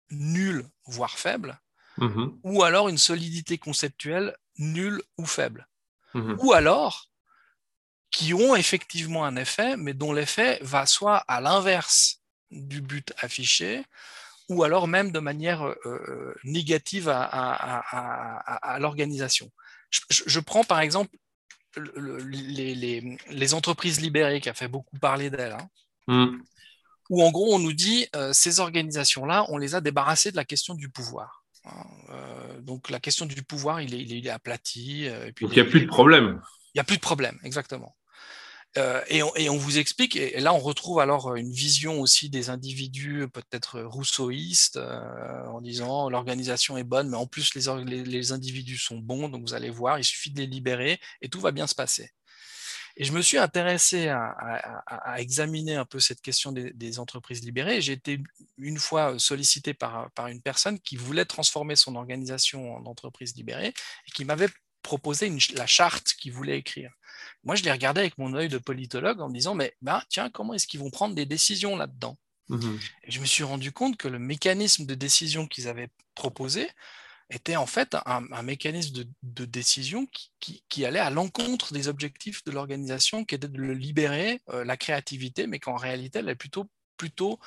nuls, 0.10 0.68
voire 0.86 1.18
faibles, 1.18 1.60
mmh 1.98 2.40
ou 2.44 2.64
alors 2.64 2.90
une 2.90 2.98
solidité 2.98 3.60
conceptuelle 3.60 4.36
nulle 4.58 5.02
ou 5.18 5.26
faible. 5.26 5.68
Mmh 6.16 6.36
ou 6.40 6.54
alors 6.54 7.08
qui 8.10 8.34
ont 8.34 8.56
effectivement 8.56 9.26
un 9.26 9.36
effet, 9.36 9.78
mais 9.78 9.94
dont 9.94 10.14
l'effet 10.14 10.60
va 10.62 10.86
soit 10.88 11.18
à 11.28 11.40
l'inverse 11.40 12.22
du 12.52 12.82
but 12.82 13.14
affiché, 13.18 13.84
ou 14.50 14.64
alors 14.64 14.88
même 14.88 15.12
de 15.12 15.20
manière 15.20 15.64
euh, 15.64 15.76
euh, 15.86 16.36
négative 16.44 17.10
à 17.10 18.78
l'organisation 18.80 19.52
je, 20.10 20.40
prends 20.40 20.64
par 20.64 20.80
exemple 20.80 21.16
les, 21.78 23.54
entreprises 23.54 24.02
libérées, 24.02 24.42
qui 24.42 24.50
a 24.50 24.54
fait 24.54 24.68
beaucoup 24.68 24.98
parler 25.00 25.30
d'elles, 25.30 25.54
hein. 25.54 25.70
mm. 26.08 26.38
où 27.10 27.24
en 27.24 27.32
gros 27.32 27.54
on 27.54 27.60
nous 27.60 27.74
dit 27.74 28.08
euh, 28.16 28.34
ces 28.34 28.60
organisations-là, 28.60 29.46
on 29.50 29.58
les 29.58 29.76
a 29.76 29.82
débarrassées 29.82 30.32
de 30.32 30.36
la 30.36 30.46
question 30.46 30.74
du 30.76 30.90
pouvoir. 30.90 31.44
Hein. 31.66 31.86
Euh, 32.10 32.62
donc 32.62 32.90
la 32.90 33.00
question 33.00 33.26
du 33.26 33.42
pouvoir, 33.44 33.82
il 33.82 33.94
est, 33.94 34.02
il 34.02 34.28
est, 34.28 34.30
aplati. 34.30 35.08
Euh, 35.08 35.32
donc 35.42 35.52
il 35.52 35.56
n'y 35.56 35.60
a 35.62 35.66
plus 35.66 35.82
de 35.82 35.88
problème. 35.88 36.42
Il 36.74 36.78
n'y 36.78 36.82
a 36.82 36.86
plus 36.86 36.98
de 36.98 37.02
problème, 37.02 37.40
exactement. 37.44 37.96
Euh, 38.78 39.02
et, 39.08 39.22
on, 39.50 39.58
vous 39.58 39.78
explique, 39.78 40.16
et 40.16 40.40
là 40.40 40.52
on 40.52 40.58
retrouve 40.58 41.00
alors 41.00 41.28
euh, 41.28 41.36
une 41.36 41.52
vision 41.52 42.02
aussi 42.02 42.32
des 42.32 42.50
individus 42.50 43.28
peut-être 43.32 43.82
rousseauistes, 43.82 44.78
euh, 44.78 45.46
en 45.46 45.62
disant 45.62 46.10
l'organisation 46.10 46.76
est 46.78 46.84
bonne, 46.84 47.10
mais 47.10 47.18
en 47.18 47.28
plus 47.28 47.54
les, 47.54 48.32
individus 48.32 48.80
sont 48.80 48.98
bons, 48.98 49.30
donc 49.30 49.44
vous 49.48 49.54
allez 49.54 49.70
voir, 49.70 50.00
il 50.00 50.04
suffit 50.04 50.32
de 50.32 50.40
les 50.40 50.48
libérer 50.48 51.00
et 51.22 51.30
tout 51.30 51.40
va 51.40 51.52
bien 51.52 51.68
se 51.68 51.76
passer. 51.76 52.10
Et 52.98 53.06
je 53.06 53.12
me 53.12 53.22
suis 53.22 53.38
intéressé 53.38 54.08
à, 54.10 55.16
examiner 55.18 55.76
un 55.76 55.86
peu 55.86 56.00
cette 56.00 56.22
question 56.22 56.52
des, 56.52 57.00
entreprises 57.00 57.44
libérées. 57.44 57.82
J'ai 57.82 57.94
été 57.94 58.22
une 58.58 58.78
fois 58.78 59.18
sollicité 59.18 59.74
par 59.74 60.28
une 60.28 60.42
personne 60.42 60.80
qui 60.80 60.96
voulait 60.96 61.26
transformer 61.26 61.76
son 61.76 61.96
organisation 61.96 62.76
en 62.76 62.86
entreprise 62.86 63.36
libérée 63.36 63.74
et 64.08 64.12
qui 64.12 64.26
m'avait 64.26 64.50
proposé 64.84 65.28
une, 65.28 65.40
la 65.56 65.66
charte 65.66 66.14
qu'il 66.20 66.34
voulait 66.34 66.58
écrire. 66.58 66.92
Moi, 67.44 67.56
je 67.56 67.64
l'ai 67.64 67.72
regardé 67.72 68.02
avec 68.02 68.18
mon 68.18 68.34
œil 68.36 68.50
de 68.50 68.58
politologue 68.58 69.20
en 69.20 69.30
me 69.30 69.34
disant, 69.34 69.56
mais 69.56 69.76
ben, 69.82 70.02
tiens, 70.10 70.30
comment 70.30 70.54
est-ce 70.54 70.68
qu'ils 70.68 70.80
vont 70.80 70.92
prendre 70.92 71.16
des 71.16 71.26
décisions 71.26 71.76
là-dedans? 71.76 72.18
Mmh 72.50 72.78
Et 73.04 73.12
je 73.12 73.20
me 73.20 73.26
suis 73.26 73.44
rendu 73.44 73.72
compte 73.72 73.98
que 73.98 74.08
le 74.08 74.20
mécanisme 74.20 74.86
de 74.86 74.96
décision 74.96 75.48
qu'ils 75.48 75.68
avaient 75.68 75.90
proposé 76.16 76.70
était 77.30 77.56
en 77.56 77.66
fait 77.66 77.96
un, 78.06 78.44
mécanisme 78.44 79.06
de, 79.24 79.46
décision 79.46 80.08
qui, 80.40 80.86
allait 80.86 81.00
à 81.00 81.10
l'encontre 81.10 81.74
des 81.74 81.88
objectifs 81.88 82.44
de 82.44 82.52
l'organisation, 82.52 83.26
qui 83.26 83.36
était 83.36 83.48
de 83.48 83.58
le 83.58 83.74
libérer, 83.74 84.42
euh, 84.50 84.64
la 84.64 84.78
créativité, 84.78 85.48
mais 85.48 85.60
qu'en 85.60 85.76
réalité, 85.76 86.20
elle 86.20 86.30
est 86.30 86.36
plutôt, 86.36 86.70
plutôt 86.98 87.40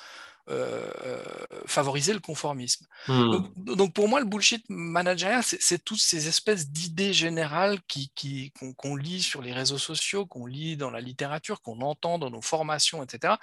favoriser 1.67 2.13
le 2.13 2.21
conformisme. 2.21 2.87
Hmm. 3.09 3.49
Donc, 3.57 3.93
pour 3.93 4.09
moi, 4.09 4.21
le 4.21 4.27
bullshit 4.27 4.65
managérial, 4.69 5.43
c'est 5.43 5.85
toutes 5.85 6.01
ces 6.01 6.29
espèces 6.29 6.69
d'idées 6.69 7.13
générales 7.13 7.81
qu'on 7.81 8.01
qui, 8.15 8.53
qu'on 8.77 8.97
lit 8.97 9.23
sur 9.23 9.43
les 9.43 9.53
réseaux 9.53 9.79
sociaux, 9.79 10.27
qu'on 10.27 10.47
lit 10.47 10.77
dans 10.77 10.91
la 10.91 11.01
littérature, 11.01 11.63
qu'on 11.63 11.81
entend 11.81 12.19
dans 12.19 12.31
nos 12.31 12.43
formations, 12.43 13.03
etc. 13.03 13.35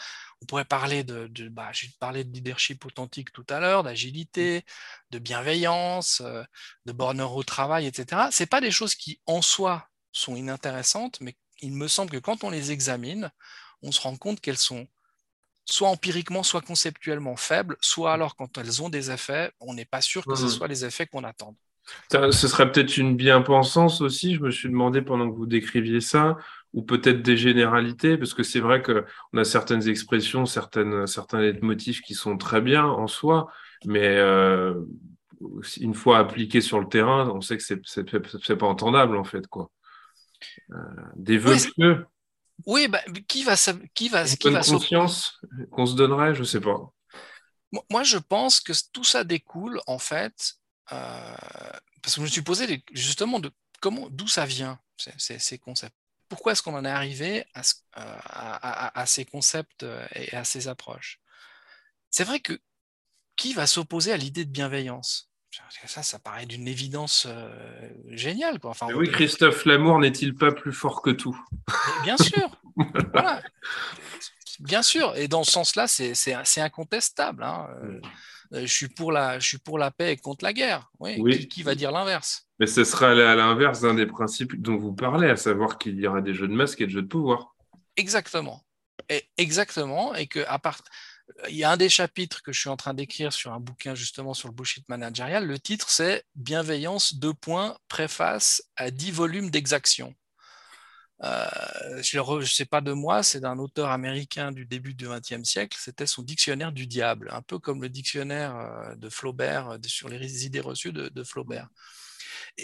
On 0.42 0.46
pourrait 0.46 0.66
parler 0.66 1.04
de, 1.04 1.28
de 1.28 1.50
bah, 1.50 1.70
j'ai 1.74 1.90
parlé 2.00 2.24
de 2.24 2.32
leadership 2.34 2.86
authentique 2.86 3.32
tout 3.34 3.46
à 3.50 3.60
l'heure, 3.60 3.84
d'agilité, 3.84 4.64
de 5.12 5.20
bienveillance, 5.20 6.22
euh, 6.22 6.44
de 6.86 6.92
bonheur 6.92 7.36
au 7.36 7.44
travail, 7.44 7.86
etc. 7.86 8.24
C'est 8.32 8.46
pas 8.46 8.62
des 8.62 8.72
choses 8.72 8.96
qui 8.96 9.20
en 9.26 9.42
soi 9.42 9.90
sont 10.12 10.36
inintéressantes, 10.36 11.20
mais 11.22 11.36
il 11.62 11.74
me 11.74 11.88
semble 11.88 12.12
que 12.12 12.18
quand 12.18 12.44
on 12.44 12.50
les 12.50 12.72
examine, 12.72 13.32
on 13.82 13.92
se 13.92 14.02
rend 14.02 14.16
compte 14.16 14.40
qu'elles 14.40 14.58
sont 14.58 14.88
soit 15.66 15.90
empiriquement, 15.90 16.44
soit 16.44 16.62
conceptuellement 16.62 17.36
faibles, 17.36 17.78
soit 17.82 18.14
alors 18.14 18.36
quand 18.36 18.58
elles 18.58 18.82
ont 18.82 18.90
des 18.90 19.12
effets, 19.12 19.52
on 19.60 19.74
n'est 19.74 19.86
pas 19.86 20.02
sûr 20.02 20.26
que 20.26 20.36
ce 20.36 20.46
mmh. 20.46 20.50
soit 20.50 20.68
les 20.68 20.86
effets 20.86 21.06
qu'on 21.06 21.24
attend. 21.24 21.56
Ce 22.10 22.48
serait 22.48 22.72
peut-être 22.72 22.98
une 22.98 23.16
bien-pensance 23.16 24.02
aussi, 24.02 24.36
je 24.36 24.42
me 24.42 24.52
suis 24.52 24.70
demandé 24.70 25.02
pendant 25.02 25.30
que 25.30 25.36
vous 25.36 25.46
décriviez 25.46 26.00
ça, 26.00 26.38
ou 26.74 26.82
peut-être 26.82 27.22
des 27.22 27.38
généralités, 27.38 28.18
parce 28.18 28.34
que 28.34 28.44
c'est 28.44 28.62
vrai 28.62 28.82
qu'on 28.82 29.38
a 29.38 29.44
certaines 29.44 29.88
expressions, 29.88 30.46
certaines, 30.46 31.08
certains 31.08 31.54
motifs 31.62 32.02
qui 32.02 32.14
sont 32.14 32.38
très 32.38 32.62
bien 32.62 32.86
en 32.86 33.08
soi, 33.08 33.48
mais 33.86 34.18
euh, 34.18 34.74
une 35.80 35.94
fois 35.94 36.20
appliqués 36.20 36.62
sur 36.62 36.80
le 36.80 36.88
terrain, 36.88 37.30
on 37.30 37.42
sait 37.42 37.58
que 37.58 37.64
c'est 37.64 38.14
n'est 38.14 38.56
pas 38.56 38.66
entendable 38.66 39.18
en 39.18 39.24
fait. 39.24 39.46
Quoi. 39.48 39.70
Euh, 40.72 40.76
des 41.16 41.38
vœux 41.38 41.58
oui, 42.66 42.88
bah, 42.88 43.02
qui 43.28 43.44
va, 43.44 43.56
qui 43.94 44.10
va, 44.10 44.26
qui 44.26 44.50
va 44.50 44.62
conscience 44.62 45.40
qu'on 45.72 45.86
se 45.86 45.96
donnerait, 45.96 46.36
je 46.36 46.44
sais 46.44 46.62
pas. 46.62 46.92
Moi, 47.90 48.04
je 48.04 48.18
pense 48.18 48.60
que 48.60 48.74
tout 48.92 49.04
ça 49.04 49.24
découle 49.24 49.82
en 49.88 49.98
fait, 49.98 50.56
euh, 50.92 51.36
parce 52.02 52.16
que 52.16 52.22
je 52.22 52.22
me 52.22 52.28
suis 52.28 52.42
posé 52.44 52.84
justement 52.92 53.40
de 53.40 53.52
comment, 53.82 54.08
d'où 54.10 54.28
ça 54.28 54.46
vient 54.46 54.80
ces, 55.18 55.58
concepts. 55.58 55.96
pourquoi 56.30 56.52
est-ce 56.52 56.62
qu'on 56.62 56.76
en 56.76 56.86
est 56.86 56.90
arrivé 56.90 57.46
à, 57.54 59.06
ces 59.06 59.26
concepts 59.26 59.86
et 60.14 60.36
à 60.36 60.44
ces 60.44 60.68
approches? 60.68 61.20
C'est 62.12 62.24
vrai 62.24 62.40
que 62.40 62.60
qui 63.36 63.54
va 63.54 63.66
s'opposer 63.66 64.14
à 64.14 64.18
l'idée 64.18 64.46
de 64.46 64.52
bienveillance? 64.52 65.33
Ça, 65.86 66.04
ça 66.04 66.20
paraît 66.20 66.46
d'une 66.46 66.68
évidence 66.68 67.28
géniale. 68.10 68.60
Quoi. 68.60 68.72
Enfin, 68.72 68.88
oui, 68.96 69.10
Christophe 69.10 69.66
Lamour 69.66 70.00
n'est-il 70.00 70.36
pas 70.36 70.52
plus 70.52 70.74
fort 70.74 71.02
que 71.02 71.12
tout? 71.12 71.40
Bien 72.04 72.18
sûr. 72.18 72.50
voilà. 73.14 73.42
Bien 74.60 74.82
sûr. 74.82 75.16
Et 75.16 75.28
dans 75.28 75.44
ce 75.44 75.52
sens-là, 75.52 75.88
c'est 75.88 76.62
incontestable. 76.62 77.44
Hein. 77.44 77.68
je, 78.52 78.66
suis 78.66 78.88
pour 78.88 79.12
la, 79.12 79.40
je 79.40 79.48
suis 79.48 79.58
pour 79.58 79.78
la 79.78 79.92
paix 79.92 80.14
et 80.14 80.18
contre 80.18 80.44
la 80.44 80.54
guerre. 80.54 80.90
Oui. 81.00 81.48
Qui, 81.48 81.64
va 81.64 81.76
dire 81.76 81.92
l'inverse? 81.92 82.48
Mais 82.60 82.68
ce 82.68 82.84
sera 82.84 83.12
à 83.12 83.36
l'inverse 83.36 83.82
d'un 83.82 83.94
des 83.94 84.06
principes 84.06 84.60
dont 84.62 84.78
vous 84.78 84.94
parlez, 84.94 85.30
à 85.30 85.36
savoir 85.36 85.78
qu'il 85.78 86.00
y 86.00 86.08
aura 86.08 86.22
des 86.22 86.34
jeux 86.34 86.48
de 86.48 86.54
masques 86.54 86.82
et 86.82 86.88
des 86.88 86.94
jeux 86.94 87.02
de 87.02 87.08
pouvoir. 87.08 87.56
Exactement. 87.98 88.64
Et, 89.10 89.24
exactement. 89.38 90.16
Et 90.16 90.28
que 90.28 90.40
à 90.48 90.60
part 90.60 90.82
il 91.50 91.56
y 91.56 91.64
a 91.64 91.72
un 91.72 91.78
des 91.78 91.90
chapitres 91.90 92.42
que 92.44 92.52
je 92.52 92.60
suis 92.60 92.70
en 92.70 92.78
train 92.78 92.94
d'écrire 92.94 93.34
sur 93.34 93.54
un 93.54 93.60
bouquin 93.60 93.96
justement 93.96 94.34
sur 94.34 94.48
le 94.48 94.54
bullshit 94.54 94.88
managérial. 94.90 95.46
Le 95.46 95.60
titre, 95.60 95.90
c'est 95.90 96.24
Bienveillance, 96.36 97.16
deux 97.16 97.34
points, 97.34 97.78
préface 97.88 98.64
à 98.76 98.92
10 98.92 99.12
volumes 99.12 99.50
d'exaction. 99.50 100.14
Euh, 101.24 102.02
je 102.02 102.20
ne 102.20 102.46
sais 102.46 102.66
pas 102.66 102.82
de 102.82 102.92
moi, 102.92 103.24
c'est 103.24 103.40
d'un 103.40 103.58
auteur 103.58 103.90
américain 103.90 104.52
du 104.52 104.66
début 104.66 104.94
du 104.94 105.08
XXe 105.08 105.44
siècle. 105.44 105.78
C'était 105.80 106.06
son 106.06 106.22
dictionnaire 106.22 106.72
du 106.72 106.86
diable, 106.86 107.30
un 107.32 107.42
peu 107.42 107.60
comme 107.60 107.82
le 107.82 107.90
dictionnaire 107.90 108.56
euh, 108.58 108.96
de 108.96 109.10
Flaubert 109.10 109.70
euh, 109.70 109.78
sur 109.86 110.10
les 110.10 110.46
idées 110.46 110.60
reçues 110.60 110.92
de, 110.92 111.24
Flaubert. 111.24 111.70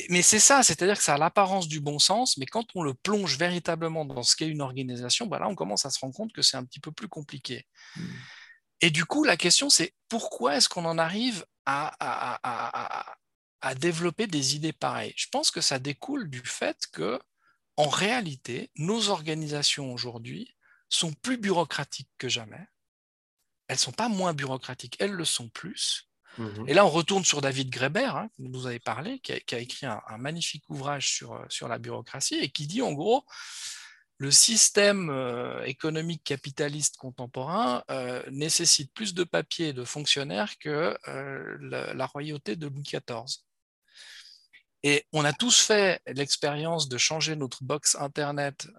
Mais 0.10 0.22
c'est 0.22 0.40
ça, 0.40 0.62
c'est-à-dire 0.62 0.98
que 0.98 1.04
ça 1.04 1.16
a 1.16 1.18
l'apparence 1.18 1.68
du 1.68 1.80
bon 1.80 2.00
sens, 2.00 2.38
mais 2.38 2.46
quand 2.46 2.66
on 2.76 2.84
le 2.84 2.94
plonge 2.94 3.38
véritablement 3.38 4.06
dans 4.06 4.24
ce 4.24 4.36
qu'est 4.36 4.48
une 4.48 4.62
organisation, 4.62 5.26
bah 5.26 5.40
là, 5.40 5.48
on 5.48 5.56
commence 5.56 5.86
à 5.86 5.90
se 5.90 6.00
rendre 6.00 6.14
compte 6.14 6.34
que 6.34 6.42
c'est 6.42 6.58
un 6.58 6.66
petit 6.66 6.80
peu 6.80 6.92
plus 6.92 7.08
compliqué. 7.08 7.66
Mmh. 7.96 8.02
Et 8.82 8.92
du 8.92 9.06
coup, 9.06 9.24
la 9.24 9.38
question, 9.38 9.70
c'est 9.70 9.94
pourquoi 10.08 10.58
est-ce 10.58 10.70
qu'on 10.70 10.86
en 10.86 10.98
arrive 10.98 11.46
à, 11.66 13.16
développer 13.78 14.28
des 14.28 14.56
idées 14.56 14.74
pareilles? 14.74 15.14
Je 15.16 15.28
pense 15.32 15.52
que 15.52 15.62
ça 15.62 15.80
découle 15.80 16.30
du 16.30 16.42
fait 16.46 16.88
que, 16.92 17.20
en 17.78 17.90
réalité, 17.90 18.72
nos 18.76 19.10
organisations 19.10 19.94
aujourd'hui 19.94 20.56
sont 20.90 21.14
plus 21.14 21.38
bureaucratiques 21.38 22.10
que 22.18 22.30
jamais. 22.30 22.68
Elles 23.68 23.76
ne 23.76 23.80
sont 23.80 23.92
pas 23.92 24.10
moins 24.10 24.34
bureaucratiques, 24.34 24.96
elles 25.00 25.12
le 25.12 25.26
sont 25.26 25.50
plus. 25.50 26.10
Mmh 26.38 26.68
Et 26.68 26.74
là, 26.74 26.86
on 26.86 26.90
retourne 26.90 27.26
sur 27.26 27.42
David 27.42 27.70
Greber, 27.70 28.16
hein, 28.16 28.30
que 28.38 28.52
vous 28.52 28.66
avez 28.66 28.80
parlé, 28.80 29.20
qui 29.20 29.34
a, 29.34 29.60
écrit 29.60 29.86
un, 29.86 30.02
magnifique 30.18 30.64
ouvrage 30.70 31.12
sur, 31.12 31.46
sur 31.50 31.68
la 31.68 31.78
bureaucratie 31.78 32.40
et 32.40 32.50
qui 32.50 32.66
dit 32.66 32.82
en 32.82 32.94
gros, 32.94 33.26
le 34.20 34.32
système 34.32 35.10
euh, 35.10 35.64
économique 35.64 36.24
capitaliste 36.26 36.98
contemporain 36.98 37.84
euh, 37.90 38.22
nécessite 38.30 38.94
plus 38.94 39.14
de 39.14 39.24
papiers 39.24 39.70
et 39.70 39.74
de 39.74 39.86
fonctionnaires 39.86 40.60
que 40.60 40.98
euh, 41.08 41.58
la, 41.62 42.06
royauté 42.06 42.58
de 42.58 42.68
Louis 42.68 42.84
XIV. 42.84 43.40
Et 44.84 45.06
on 45.14 45.24
a 45.24 45.32
tous 45.32 45.62
fait 45.62 46.02
l'expérience 46.06 46.90
de 46.90 46.98
changer 46.98 47.36
notre 47.36 47.64
box 47.66 47.96
Internet 47.96 48.70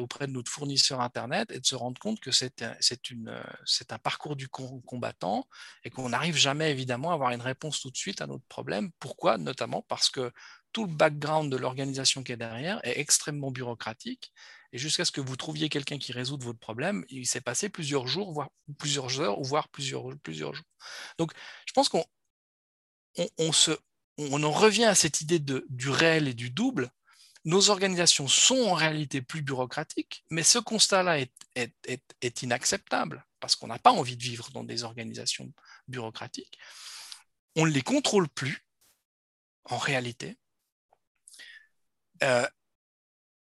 auprès 0.00 0.26
de 0.26 0.32
notre 0.32 0.50
fournisseur 0.50 1.00
Internet 1.00 1.52
et 1.52 1.60
de 1.60 1.66
se 1.66 1.76
rendre 1.76 2.00
compte 2.00 2.18
que 2.18 2.32
c'est 2.32 2.60
un, 2.62 3.98
parcours 4.02 4.34
du 4.34 4.48
combattant 4.48 5.46
et 5.84 5.90
qu'on 5.90 6.08
n'arrive 6.08 6.36
jamais 6.36 6.72
évidemment 6.72 7.12
à 7.12 7.14
avoir 7.14 7.30
une 7.30 7.40
réponse 7.40 7.80
tout 7.80 7.90
de 7.92 7.96
suite 7.96 8.20
à 8.20 8.26
notre 8.26 8.46
problème. 8.48 8.90
Pourquoi? 8.98 9.38
Notamment 9.38 9.82
parce 9.86 10.10
que 10.10 10.32
tout 10.72 10.86
le 10.86 10.92
background 10.92 11.52
de 11.52 11.56
l'organisation 11.56 12.24
qui 12.24 12.32
est 12.32 12.36
derrière 12.36 12.80
est 12.82 12.98
extrêmement 12.98 13.52
bureaucratique 13.52 14.32
et 14.72 14.78
jusqu'à 14.78 15.04
ce 15.04 15.12
que 15.12 15.20
vous 15.20 15.36
trouviez 15.36 15.68
quelqu'un 15.68 15.98
qui 15.98 16.12
résout 16.12 16.38
votre 16.38 16.58
problème, 16.58 17.04
il 17.08 17.26
s'est 17.26 17.40
passé 17.40 17.68
plusieurs 17.68 18.06
jours, 18.06 18.32
voire 18.32 18.50
plusieurs 18.78 19.20
heures, 19.20 19.40
voire 19.42 19.68
plusieurs, 19.68 20.04
plusieurs 20.22 20.54
jours. 20.54 20.66
Donc, 21.18 21.32
je 21.66 21.72
pense 21.72 21.88
qu'on 21.88 22.04
on, 23.38 23.52
se, 23.52 23.70
on 24.18 24.42
en 24.42 24.50
revient 24.50 24.84
à 24.84 24.94
cette 24.94 25.20
idée 25.20 25.38
de, 25.38 25.66
du 25.70 25.88
réel 25.88 26.28
et 26.28 26.34
du 26.34 26.50
double. 26.50 26.90
Nos 27.44 27.70
organisations 27.70 28.28
sont 28.28 28.60
en 28.64 28.74
réalité 28.74 29.22
plus 29.22 29.42
bureaucratiques, 29.42 30.24
mais 30.30 30.42
ce 30.42 30.58
constat-là 30.58 31.20
est, 31.20 31.32
est, 31.54 32.02
est, 32.20 32.42
inacceptable 32.42 33.26
parce 33.40 33.56
qu'on 33.56 33.68
n'a 33.68 33.78
pas 33.78 33.92
envie 33.92 34.16
de 34.16 34.22
vivre 34.22 34.50
dans 34.50 34.64
des 34.64 34.84
organisations 34.84 35.50
bureaucratiques. 35.86 36.58
On 37.56 37.64
ne 37.64 37.70
les 37.70 37.82
contrôle 37.82 38.28
plus, 38.28 38.66
en 39.64 39.78
réalité. 39.78 40.36
Euh, 42.22 42.46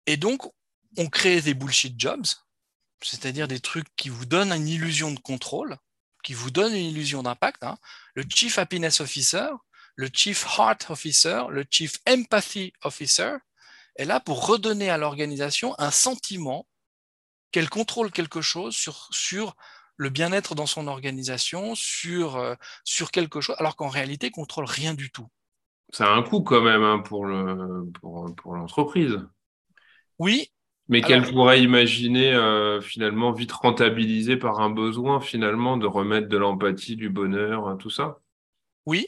et 0.06 0.18
donc, 0.18 0.52
on 0.98 1.08
crée 1.08 1.42
des 1.42 1.54
bullshit 1.54 2.00
jobs, 2.00 2.26
c'est-à-dire 3.02 3.48
des 3.48 3.60
trucs 3.60 3.94
qui 3.96 4.10
vous 4.10 4.26
donnent 4.26 4.52
une 4.52 4.68
illusion 4.68 5.12
de 5.12 5.20
contrôle, 5.20 5.78
qui 6.24 6.34
vous 6.34 6.52
donnent 6.52 6.74
une 6.74 6.86
illusion 6.86 7.24
d'impact. 7.24 7.64
Hein. 7.64 7.78
Le 8.16 8.24
Chief 8.30 8.58
Happiness 8.58 9.02
Officer, 9.02 9.50
le 9.96 10.10
Chief 10.12 10.46
Heart 10.58 10.90
Officer, 10.90 11.44
le 11.50 11.66
Chief 11.70 12.00
Empathy 12.08 12.74
Officer 12.84 13.36
est 13.96 14.06
là 14.06 14.20
pour 14.20 14.48
redonner 14.48 14.90
à 14.90 14.98
l'organisation 14.98 15.76
un 15.78 15.92
sentiment 15.92 16.68
qu'elle 17.52 17.70
contrôle 17.70 18.12
quelque 18.12 18.42
chose 18.42 18.76
sur, 18.76 19.08
sur 19.12 19.56
le 19.98 20.10
bien-être 20.10 20.56
dans 20.56 20.66
son 20.66 20.88
organisation, 20.88 21.76
sur, 21.76 22.38
euh, 22.38 22.56
sur 22.84 23.12
quelque 23.12 23.42
chose, 23.42 23.56
alors 23.60 23.76
qu'en 23.76 23.90
réalité, 23.90 24.28
elle 24.28 24.32
contrôle 24.32 24.66
rien 24.66 24.96
du 24.96 25.12
tout. 25.12 25.28
Ça 25.92 26.08
a 26.08 26.16
un 26.16 26.24
coût 26.24 26.42
quand 26.42 26.62
même 26.62 26.82
hein, 26.82 27.00
pour 27.00 27.26
l'entreprise. 27.28 29.12
Le, 29.12 29.20
pour, 29.20 29.30
oui, 30.18 30.52
mais 30.94 31.02
qu'elle 31.02 31.24
pourrait 31.24 31.60
imaginer 31.60 32.34
euh, 32.34 32.80
finalement 32.80 33.32
vite 33.32 33.52
rentabiliser 33.52 34.38
par 34.38 34.60
un 34.60 34.70
besoin 34.70 35.20
finalement 35.20 35.76
de 35.76 35.88
remettre 35.88 36.28
de 36.30 36.38
l'empathie, 36.38 36.96
du 36.96 37.10
bonheur, 37.10 37.68
hein, 37.68 37.78
tout 37.78 37.90
ça? 37.90 38.20
Oui, 38.86 39.08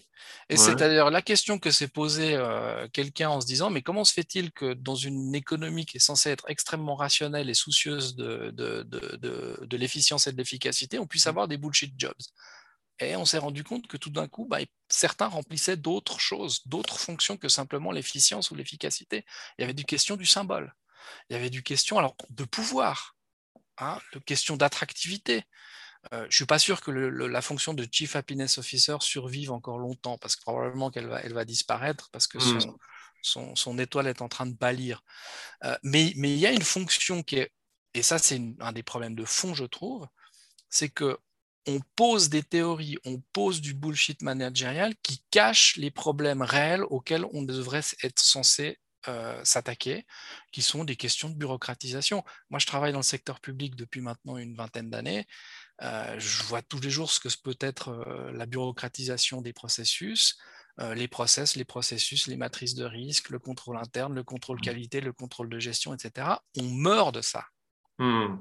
et 0.49 0.57
c'est 0.57 0.75
d'ailleurs 0.75 1.11
la 1.11 1.21
question 1.21 1.59
que 1.59 1.69
s'est 1.69 1.89
posée 1.89 2.33
euh, 2.33 2.87
quelqu'un 2.91 3.29
en 3.29 3.39
se 3.39 3.45
disant 3.45 3.69
mais 3.69 3.83
comment 3.83 4.03
se 4.03 4.13
fait-il 4.13 4.51
que 4.51 4.73
dans 4.73 4.95
une 4.95 5.35
économie 5.35 5.85
qui 5.85 5.97
est 5.97 5.99
censée 5.99 6.31
être 6.31 6.45
extrêmement 6.47 6.95
rationnelle 6.95 7.51
et 7.51 7.53
soucieuse 7.53 8.15
de, 8.15 8.49
de, 8.51 8.81
de, 8.83 9.59
de, 9.61 9.77
l'efficience 9.77 10.25
et 10.25 10.31
de 10.31 10.37
l'efficacité, 10.37 10.97
on 10.97 11.05
puisse 11.05 11.27
mmh. 11.27 11.29
avoir 11.29 11.47
des 11.47 11.57
bullshit 11.57 11.93
jobs? 11.99 12.13
Et 12.99 13.15
on 13.15 13.25
s'est 13.25 13.37
rendu 13.37 13.63
compte 13.63 13.85
que 13.85 13.97
tout 13.97 14.09
d'un 14.09 14.27
coup, 14.27 14.47
bah, 14.49 14.59
certains 14.89 15.27
remplissaient 15.27 15.77
d'autres 15.77 16.19
choses, 16.19 16.61
d'autres 16.65 16.97
fonctions 16.97 17.37
que 17.37 17.49
simplement 17.49 17.91
l'efficience 17.91 18.49
ou 18.49 18.55
l'efficacité. 18.55 19.23
Il 19.59 19.61
y 19.61 19.65
avait 19.65 19.73
du 19.73 19.85
question 19.85 20.15
du 20.15 20.25
symbole 20.25 20.73
il 21.29 21.33
y 21.33 21.35
avait 21.35 21.49
du 21.49 21.63
question 21.63 21.97
alors, 21.97 22.15
de 22.29 22.43
pouvoir, 22.43 23.15
hein, 23.77 23.99
de 24.13 24.19
question 24.19 24.57
d'attractivité. 24.57 25.43
Euh, 26.13 26.21
je 26.21 26.25
ne 26.25 26.31
suis 26.31 26.45
pas 26.45 26.59
sûr 26.59 26.81
que 26.81 26.91
la 26.91 27.41
fonction 27.41 27.73
de 27.73 27.87
Chief 27.91 28.15
Happiness 28.15 28.57
Officer 28.57 28.97
survive 28.99 29.51
encore 29.51 29.79
longtemps, 29.79 30.17
parce 30.17 30.35
que 30.35 30.41
probablement 30.41 30.91
qu'elle 30.91 31.07
va, 31.07 31.21
elle 31.21 31.33
va 31.33 31.45
disparaître, 31.45 32.09
parce 32.11 32.27
que 32.27 32.39
son, 32.39 32.77
hmm. 33.41 33.55
son, 33.55 33.79
étoile 33.79 34.07
est 34.07 34.21
en 34.21 34.29
train 34.29 34.45
de 34.45 34.55
pâlir. 34.55 35.01
Euh, 35.63 35.75
mais, 35.83 36.13
mais 36.15 36.31
il 36.31 36.39
y 36.39 36.45
a 36.45 36.51
une 36.51 36.61
fonction 36.61 37.23
qui 37.23 37.37
est, 37.37 37.51
et 37.93 38.03
ça 38.03 38.19
c'est 38.19 38.39
un 38.59 38.71
des 38.71 38.83
problèmes 38.83 39.15
de 39.15 39.25
fond, 39.25 39.53
je 39.53 39.65
trouve, 39.65 40.07
c'est 40.69 40.89
que 40.89 41.17
on 41.67 41.79
pose 41.95 42.29
des 42.29 42.43
théories, 42.43 42.97
on 43.05 43.19
pose 43.33 43.59
du 43.59 43.73
bullshit 43.73 44.21
managérial 44.21 44.93
qui 45.01 45.23
cache 45.31 45.77
les 45.77 45.89
problèmes 45.89 46.43
réels 46.43 46.83
auxquels 46.83 47.25
on 47.33 47.41
devrait 47.41 47.81
être 48.03 48.19
censé 48.19 48.77
euh, 49.07 49.43
s'attaquer, 49.43 50.05
qui 50.51 50.61
sont 50.61 50.83
des 50.83 50.95
questions 50.95 51.29
de 51.29 51.35
bureaucratisation. 51.35 52.23
Moi, 52.49 52.59
je 52.59 52.65
travaille 52.65 52.91
dans 52.91 52.99
le 52.99 53.03
secteur 53.03 53.39
public 53.39 53.75
depuis 53.75 54.01
maintenant 54.01 54.37
une 54.37 54.55
vingtaine 54.55 54.89
d'années. 54.89 55.25
Euh, 55.81 56.15
je 56.19 56.43
vois 56.43 56.61
tous 56.61 56.79
les 56.79 56.89
jours 56.89 57.11
ce 57.11 57.19
que 57.19 57.29
peut 57.41 57.57
être 57.59 57.89
euh, 57.89 58.31
la 58.31 58.45
bureaucratisation 58.45 59.41
des 59.41 59.53
processus, 59.53 60.37
les 60.93 61.07
process, 61.07 61.55
les 61.55 61.63
processus, 61.63 62.27
les 62.27 62.35
matrices 62.35 62.75
de 62.75 62.83
risque, 62.83 63.29
le 63.29 63.39
contrôle 63.39 63.77
interne, 63.77 64.13
le 64.13 64.25
contrôle 64.25 64.57
mmh. 64.57 64.61
qualité, 64.61 64.99
le 64.99 65.13
contrôle 65.13 65.47
de 65.47 65.57
gestion, 65.57 65.93
etc. 65.93 66.27
On 66.57 66.63
meurt 66.63 67.15
de 67.15 67.21
ça. 67.21 67.45
Mmh. 67.97 68.35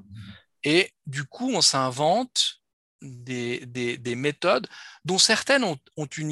Et 0.65 0.91
du 1.05 1.23
coup, 1.23 1.49
on 1.53 1.61
s'invente 1.61 2.59
des, 3.01 4.15
méthodes 4.15 4.67
dont 5.03 5.17
certaines 5.17 5.63
ont, 5.63 5.77
une, 6.17 6.31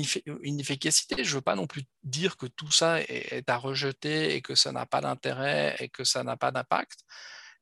efficacité. 0.60 1.24
Je 1.24 1.30
ne 1.30 1.36
veux 1.36 1.42
pas 1.42 1.56
non 1.56 1.68
plus 1.68 1.84
dire 2.04 2.38
que 2.38 2.46
tout 2.46 2.72
ça 2.72 3.02
est, 3.02 3.50
à 3.50 3.58
rejeter 3.58 4.36
et 4.36 4.42
que 4.42 4.56
ça 4.56 4.72
n'a 4.72 4.86
pas 4.86 5.02
d'intérêt 5.02 5.76
et 5.80 5.90
que 5.90 6.04
ça 6.04 6.24
n'a 6.24 6.38
pas 6.38 6.52
d'impact. 6.52 7.00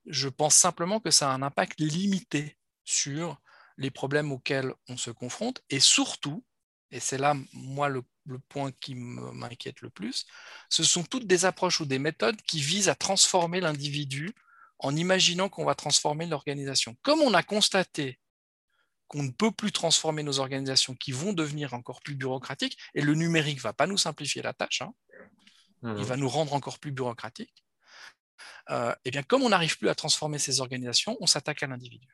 Je 0.05 0.29
pense 0.29 0.55
simplement 0.55 0.99
que 0.99 1.11
ça 1.11 1.31
a 1.31 1.33
un 1.33 1.41
impact 1.41 1.79
limité 1.79 2.57
sur 2.83 3.39
les 3.77 3.91
problèmes 3.91 4.31
auxquels 4.31 4.73
on 4.89 4.97
se 4.97 5.11
confronte 5.11 5.61
et 5.69 5.79
surtout, 5.79 6.43
et 6.91 6.99
c'est 6.99 7.17
là, 7.17 7.35
moi, 7.53 7.89
le, 7.89 8.03
point 8.49 8.71
qui 8.79 8.95
m'inquiète 8.95 9.81
le 9.81 9.89
plus, 9.89 10.25
ce 10.69 10.83
sont 10.83 11.03
toutes 11.03 11.25
des 11.25 11.43
approches 11.45 11.81
ou 11.81 11.85
des 11.85 11.99
méthodes 11.99 12.41
qui 12.43 12.61
visent 12.61 12.87
à 12.87 12.95
transformer 12.95 13.59
l'individu 13.59 14.33
en 14.79 14.95
imaginant 14.95 15.49
qu'on 15.49 15.65
va 15.65 15.75
transformer 15.75 16.27
l'organisation. 16.27 16.95
Comme 17.01 17.19
on 17.21 17.33
a 17.33 17.43
constaté 17.43 18.19
qu'on 19.11 19.23
ne 19.23 19.31
peut 19.31 19.51
plus 19.51 19.73
transformer 19.73 20.23
nos 20.23 20.39
organisations 20.39 20.95
qui 20.95 21.11
vont 21.11 21.33
devenir 21.33 21.73
encore 21.73 22.01
plus 22.01 22.15
bureaucratiques. 22.15 22.77
Et 22.95 23.01
le 23.01 23.13
numérique 23.13 23.57
ne 23.57 23.61
va 23.61 23.73
pas 23.73 23.85
nous 23.85 23.97
simplifier 23.97 24.41
la 24.41 24.53
tâche. 24.53 24.81
Hein. 24.81 24.93
Il 25.83 25.89
mmh. 25.89 26.03
va 26.03 26.15
nous 26.15 26.29
rendre 26.29 26.53
encore 26.53 26.79
plus 26.79 26.93
bureaucratiques. 26.93 27.65
eh 28.69 29.11
bien, 29.11 29.21
comme 29.23 29.43
on 29.43 29.49
n'arrive 29.49 29.77
plus 29.77 29.89
à 29.89 29.95
transformer 29.95 30.39
ces 30.39 30.61
organisations, 30.61 31.17
on 31.19 31.25
s'attaque 31.27 31.61
à 31.61 31.67
l'individu. 31.67 32.07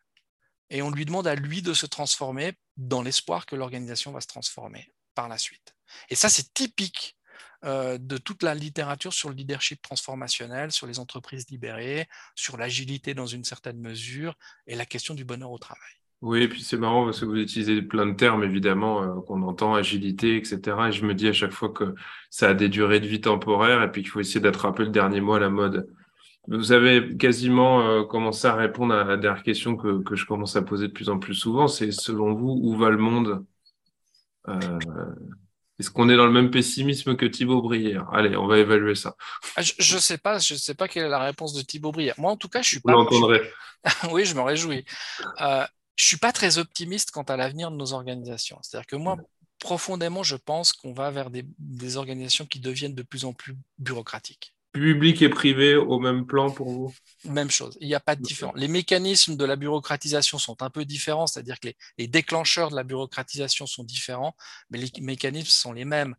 Et 0.71 0.81
on 0.81 0.89
lui 0.89 1.05
demande 1.05 1.27
à 1.27 1.35
lui 1.35 1.61
de 1.61 1.75
se 1.75 1.85
transformer 1.85 2.53
dans 2.77 3.03
l'espoir 3.03 3.45
que 3.45 3.55
l'organisation 3.55 4.11
va 4.11 4.19
se 4.19 4.27
transformer 4.27 4.91
par 5.13 5.27
la 5.27 5.37
suite. 5.37 5.75
Et 6.09 6.15
ça, 6.15 6.29
c'est 6.29 6.51
typique 6.51 7.15
de 7.63 8.17
toute 8.17 8.41
la 8.41 8.55
littérature 8.55 9.13
sur 9.13 9.29
le 9.29 9.35
leadership 9.35 9.83
transformationnel, 9.83 10.71
sur 10.71 10.87
les 10.87 10.97
entreprises 10.97 11.45
libérées, 11.51 12.07
sur 12.33 12.57
l'agilité 12.57 13.13
dans 13.13 13.27
une 13.27 13.43
certaine 13.43 13.79
mesure 13.79 14.35
et 14.65 14.75
la 14.75 14.87
question 14.87 15.13
du 15.13 15.25
bonheur 15.25 15.51
au 15.51 15.59
travail. 15.59 15.96
Oui, 16.21 16.41
et 16.41 16.47
puis 16.47 16.63
c'est 16.63 16.77
marrant 16.77 17.05
parce 17.05 17.19
que 17.19 17.25
vous 17.25 17.35
utilisez 17.35 17.79
plein 17.83 18.07
de 18.07 18.13
termes, 18.13 18.43
évidemment, 18.43 19.03
euh, 19.03 19.21
qu'on 19.21 19.43
entend, 19.43 19.75
agilité, 19.75 20.35
etc. 20.35 20.59
Et 20.87 20.91
je 20.91 21.05
me 21.05 21.13
dis 21.13 21.27
à 21.27 21.33
chaque 21.33 21.51
fois 21.51 21.69
que 21.69 21.93
ça 22.31 22.49
a 22.49 22.53
des 22.55 22.69
durées 22.69 22.99
de 22.99 23.07
vie 23.07 23.21
temporaires 23.21 23.83
et 23.83 23.91
puis 23.91 24.01
qu'il 24.01 24.09
faut 24.09 24.19
essayer 24.19 24.39
d'attraper 24.39 24.83
le 24.83 24.89
dernier 24.89 25.21
mot 25.21 25.33
à 25.33 25.39
la 25.39 25.49
mode. 25.49 25.87
Vous 26.47 26.71
avez 26.71 27.17
quasiment 27.17 27.81
euh, 27.81 28.03
commencé 28.03 28.47
à 28.47 28.55
répondre 28.55 28.95
à 28.95 29.03
la 29.03 29.17
dernière 29.17 29.43
question 29.43 29.75
que, 29.75 30.01
que, 30.01 30.15
je 30.15 30.25
commence 30.25 30.55
à 30.55 30.63
poser 30.63 30.87
de 30.87 30.93
plus 30.93 31.09
en 31.09 31.19
plus 31.19 31.35
souvent. 31.35 31.67
C'est 31.67 31.91
selon 31.91 32.33
vous, 32.33 32.57
où 32.63 32.75
va 32.75 32.89
le 32.89 32.97
monde 32.97 33.45
euh, 34.47 34.79
Est-ce 35.77 35.91
qu'on 35.91 36.09
est 36.09 36.17
dans 36.17 36.25
le 36.25 36.31
même 36.31 36.49
pessimisme 36.49 37.15
que 37.15 37.27
Thibaut 37.27 37.61
Brière? 37.61 38.09
Allez, 38.11 38.35
on 38.37 38.47
va 38.47 38.57
évaluer 38.57 38.95
ça. 38.95 39.15
Ah, 39.55 39.61
je 39.61 39.95
ne 39.95 39.99
sais 39.99 40.17
pas, 40.17 40.39
je 40.39 40.55
sais 40.55 40.73
pas 40.73 40.87
quelle 40.87 41.03
est 41.03 41.09
la 41.09 41.19
réponse 41.19 41.53
de 41.53 41.61
Thibaut 41.61 41.91
Brière. 41.91 42.15
Moi, 42.17 42.31
en 42.31 42.37
tout 42.37 42.49
cas, 42.49 42.63
je 42.63 42.69
suis 42.69 42.79
pas. 42.79 42.93
Vous 42.93 42.97
l'entendrez. 42.97 43.41
oui, 44.11 44.25
je 44.25 44.33
me 44.33 44.41
réjouis. 44.41 44.83
Je 45.97 46.05
suis 46.05 46.17
pas 46.17 46.31
très 46.31 46.59
optimiste 46.59 47.11
quant 47.11 47.23
à 47.23 47.35
l'avenir 47.35 47.71
de 47.71 47.75
nos 47.75 47.91
organisations. 47.91 48.59
C'est-à-dire 48.61 48.85
que 48.85 48.95
moi, 48.95 49.17
profondément, 49.59 50.21
je 50.23 50.35
pense 50.35 50.71
qu'on 50.71 50.93
va 50.93 51.09
vers 51.09 51.29
des, 51.31 51.97
organisations 51.97 52.45
qui 52.45 52.59
deviennent 52.59 52.93
de 52.93 53.01
plus 53.01 53.25
en 53.25 53.33
plus 53.33 53.55
bureaucratiques. 53.79 54.53
Public 54.73 55.23
et 55.23 55.29
privé 55.29 55.75
au 55.75 55.99
même 55.99 56.27
plan 56.27 56.51
pour 56.51 56.69
vous? 56.69 56.93
Même 57.25 57.49
chose, 57.49 57.75
il 57.81 57.87
n'y 57.87 57.95
a 57.95 57.99
pas 57.99 58.15
de 58.15 58.21
différence. 58.21 58.53
Les 58.57 58.67
mécanismes 58.67 59.35
de 59.35 59.43
la 59.43 59.55
bureaucratisation 59.55 60.37
sont 60.37 60.61
un 60.61 60.69
peu 60.69 60.85
différents, 60.85 61.25
c'est-à-dire 61.25 61.59
que 61.59 61.69
les, 61.97 62.07
déclencheurs 62.07 62.69
de 62.69 62.75
la 62.75 62.83
bureaucratisation 62.83 63.65
sont 63.65 63.83
différents, 63.83 64.35
mais 64.69 64.77
les 64.77 64.91
mécanismes 65.01 65.49
sont 65.49 65.73
les 65.73 65.85
mêmes. 65.85 66.15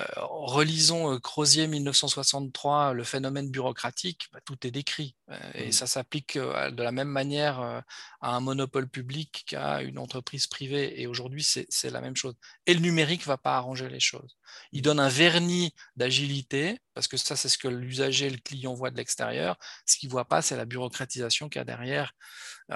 Euh, 0.00 0.04
relisons 0.16 1.12
euh, 1.12 1.18
Crozier 1.20 1.68
1963, 1.68 2.94
le 2.94 3.04
phénomène 3.04 3.50
bureaucratique, 3.50 4.28
bah, 4.32 4.40
tout 4.44 4.66
est 4.66 4.72
décrit. 4.72 5.14
Euh, 5.30 5.38
et 5.54 5.68
mmh. 5.68 5.72
ça 5.72 5.86
s'applique 5.86 6.36
de 6.36 6.82
la 6.82 6.90
même 6.90 7.08
manière 7.08 7.60
à 8.20 8.34
un 8.34 8.40
monopole 8.40 8.88
public 8.88 9.44
qu'à 9.46 9.82
une 9.82 9.98
entreprise 9.98 10.46
privée. 10.46 11.00
Et 11.00 11.06
aujourd'hui, 11.06 11.44
c'est 11.44 11.90
la 11.90 12.00
même 12.00 12.16
chose. 12.16 12.34
Et 12.66 12.74
le 12.74 12.80
numérique 12.80 13.22
ne 13.22 13.26
va 13.26 13.38
pas 13.38 13.56
arranger 13.56 13.88
les 13.88 14.00
choses. 14.00 14.36
Il 14.72 14.82
donne 14.82 15.00
un 15.00 15.08
vernis 15.08 15.74
d'agilité, 15.96 16.80
parce 16.94 17.08
que 17.08 17.16
ça, 17.16 17.36
c'est 17.36 17.48
ce 17.48 17.58
que 17.58 17.68
l'usager, 17.68 18.30
le 18.30 18.38
client 18.38 18.74
voit 18.74 18.90
de 18.90 18.96
l'extérieur. 18.96 19.58
Ce 19.84 19.96
qu'il 19.96 20.08
ne 20.08 20.12
voit 20.12 20.26
pas, 20.26 20.42
c'est 20.42 20.56
la 20.56 20.64
bureaucratisation 20.64 21.48
qu'il 21.48 21.58
y 21.58 21.62
a 21.62 21.64
derrière. 21.64 22.12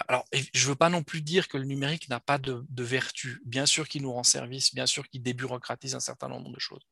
Alors, 0.09 0.25
je 0.33 0.65
ne 0.65 0.69
veux 0.69 0.75
pas 0.75 0.91
non 0.91 1.03
plus 1.03 1.23
dire 1.23 1.49
que 1.49 1.57
le 1.57 1.65
numérique 1.65 2.09
n'a 2.09 2.21
pas 2.21 2.39
de, 2.39 2.65
de 2.69 2.83
vertu. 2.83 3.41
Bien 3.47 3.65
sûr 3.65 3.89
qu'il 3.89 4.03
nous 4.03 4.13
rend 4.13 4.25
service, 4.25 4.75
bien 4.75 4.87
sûr 4.87 5.09
qu'il 5.09 5.23
débureaucratise 5.23 5.95
un 5.95 6.01
certain 6.01 6.29
nombre 6.29 6.51
de 6.51 6.59
choses. 6.59 6.83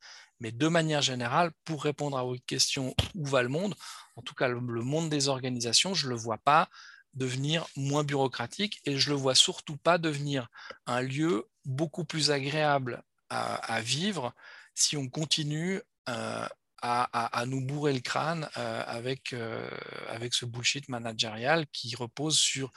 Mais 0.40 0.52
de 0.52 0.68
manière 0.68 1.02
générale, 1.02 1.50
pour 1.64 1.82
répondre 1.82 2.18
à 2.18 2.24
votre 2.24 2.44
question, 2.44 2.94
où 3.14 3.26
va 3.26 3.42
le 3.42 3.48
monde 3.48 3.74
En 4.16 4.22
tout 4.22 4.34
cas, 4.34 4.48
le, 4.48 4.60
monde 4.60 5.08
des 5.08 5.28
organisations, 5.28 5.94
je 5.94 6.06
ne 6.06 6.10
le 6.10 6.16
vois 6.16 6.38
pas 6.38 6.68
devenir 7.14 7.66
moins 7.76 8.04
bureaucratique 8.04 8.80
et 8.84 8.98
je 8.98 9.10
ne 9.10 9.14
le 9.14 9.20
vois 9.20 9.34
surtout 9.34 9.78
pas 9.78 9.96
devenir 9.96 10.48
un 10.86 11.00
lieu 11.00 11.48
beaucoup 11.64 12.04
plus 12.04 12.30
agréable 12.30 13.02
à, 13.30 13.80
vivre 13.80 14.34
si 14.74 14.96
on 14.96 15.08
continue 15.08 15.80
euh, 16.08 16.46
à, 16.86 17.44
nous 17.46 17.60
bourrer 17.60 17.92
le 17.92 18.00
crâne 18.00 18.48
euh, 18.56 18.82
avec, 18.86 19.32
euh, 19.32 19.68
avec 20.08 20.34
ce 20.34 20.46
bullshit 20.46 20.88
managérial 20.88 21.66
qui 21.72 21.94
repose 21.96 22.38
sur 22.38 22.72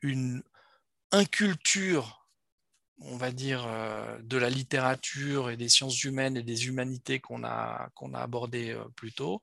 une 0.00 0.42
inculture 1.10 2.18
on 3.04 3.16
va 3.16 3.32
dire, 3.32 3.64
euh, 3.66 4.16
de 4.22 4.36
la 4.36 4.48
littérature 4.48 5.50
et 5.50 5.56
des 5.56 5.68
sciences 5.68 6.04
humaines 6.04 6.36
et 6.36 6.44
des 6.44 6.66
humanités 6.68 7.18
qu'on 7.18 7.42
a, 7.42 7.88
qu'on 7.96 8.14
a 8.14 8.20
abordées 8.20 8.78
plus 8.94 9.12
tôt, 9.12 9.42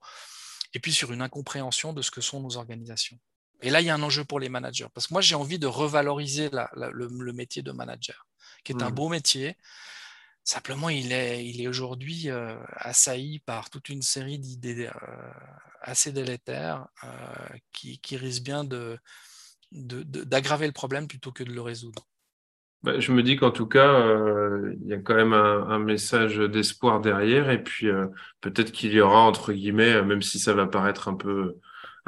et 0.74 0.80
puis 0.80 0.94
sur 0.94 1.12
une 1.12 1.22
incompréhension 1.22 1.92
de 1.92 2.02
ce 2.02 2.10
que 2.10 2.22
sont 2.22 2.40
nos 2.40 2.56
organisations. 2.56 3.20
Et 3.62 3.70
là, 3.70 3.82
il 3.82 3.88
y 3.88 3.90
a 3.90 3.96
un 3.96 4.02
enjeu 4.02 4.24
pour 4.24 4.40
les 4.40 4.48
managers, 4.48 4.88
parce 4.94 5.08
que 5.08 5.14
moi, 5.14 5.22
j'ai 5.22 5.36
envie 5.36 5.60
de 5.60 5.68
revaloriser 5.68 6.50
le, 6.74 7.34
métier 7.34 7.62
de 7.62 7.74
manager, 7.74 8.28
qui 8.64 8.72
est 8.72 8.82
un 8.82 8.92
mmh. 8.92 8.96
beau 8.96 9.10
métier. 9.10 9.58
Simplement, 10.50 10.90
il 10.90 11.12
est, 11.14 11.68
aujourd'hui 11.68 12.32
euh, 12.32 12.56
assailli 12.72 13.38
par 13.38 13.70
toute 13.70 13.88
une 13.90 14.02
série 14.02 14.40
d'idées 14.40 14.90
assez 15.80 16.12
délétères 16.12 16.88
qui, 17.72 18.00
qui 18.00 18.18
risquent 18.18 18.46
bien 18.46 18.64
d'aggraver 19.72 20.66
le 20.66 20.74
problème 20.74 21.08
plutôt 21.08 21.32
que 21.32 21.44
de 21.44 21.54
le 21.54 21.62
résoudre. 21.62 22.08
Bah, 22.82 23.00
je 23.00 23.12
me 23.12 23.22
dis 23.22 23.36
qu'en 23.36 23.52
tout 23.52 23.68
cas, 23.68 23.94
euh, 23.94 24.74
il 24.82 24.88
y 24.88 24.94
a 24.94 24.98
quand 24.98 25.14
même 25.14 25.34
un, 25.34 25.78
message 25.78 26.38
d'espoir 26.38 27.00
derrière, 27.00 27.52
et 27.52 27.62
puis 27.62 27.88
euh, 27.88 28.08
peut-être 28.42 28.72
qu'il 28.72 28.92
y 28.92 29.02
aura 29.02 29.20
entre 29.20 29.54
guillemets, 29.54 30.02
même 30.02 30.24
si 30.24 30.40
ça 30.40 30.56
va 30.56 30.66
paraître 30.66 31.10
un 31.10 31.16
peu 31.16 31.58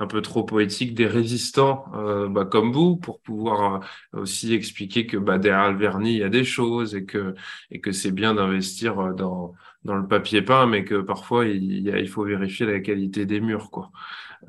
un 0.01 0.07
peu 0.07 0.21
trop 0.21 0.43
poétique, 0.43 0.93
des 0.95 1.07
résistants 1.07 1.85
euh, 1.95 2.27
bah, 2.27 2.45
comme 2.45 2.71
vous 2.71 2.97
pour 2.97 3.21
pouvoir 3.21 3.81
aussi 4.13 4.53
expliquer 4.53 5.05
que 5.07 5.17
bah, 5.17 5.37
derrière 5.37 5.71
le 5.71 5.77
vernis 5.77 6.13
il 6.13 6.19
y 6.19 6.23
a 6.23 6.29
des 6.29 6.43
choses 6.43 6.95
et 6.95 7.05
que 7.05 7.35
et 7.69 7.79
que 7.81 7.91
c'est 7.91 8.11
bien 8.11 8.33
d'investir 8.35 9.13
dans 9.15 9.53
dans 9.83 9.95
le 9.95 10.07
papier 10.07 10.41
peint, 10.41 10.67
mais 10.67 10.83
que 10.85 11.01
parfois 11.01 11.45
il, 11.45 11.87
il 11.87 12.07
faut 12.07 12.23
vérifier 12.23 12.65
la 12.65 12.79
qualité 12.79 13.25
des 13.25 13.41
murs, 13.41 13.71
quoi. 13.71 13.91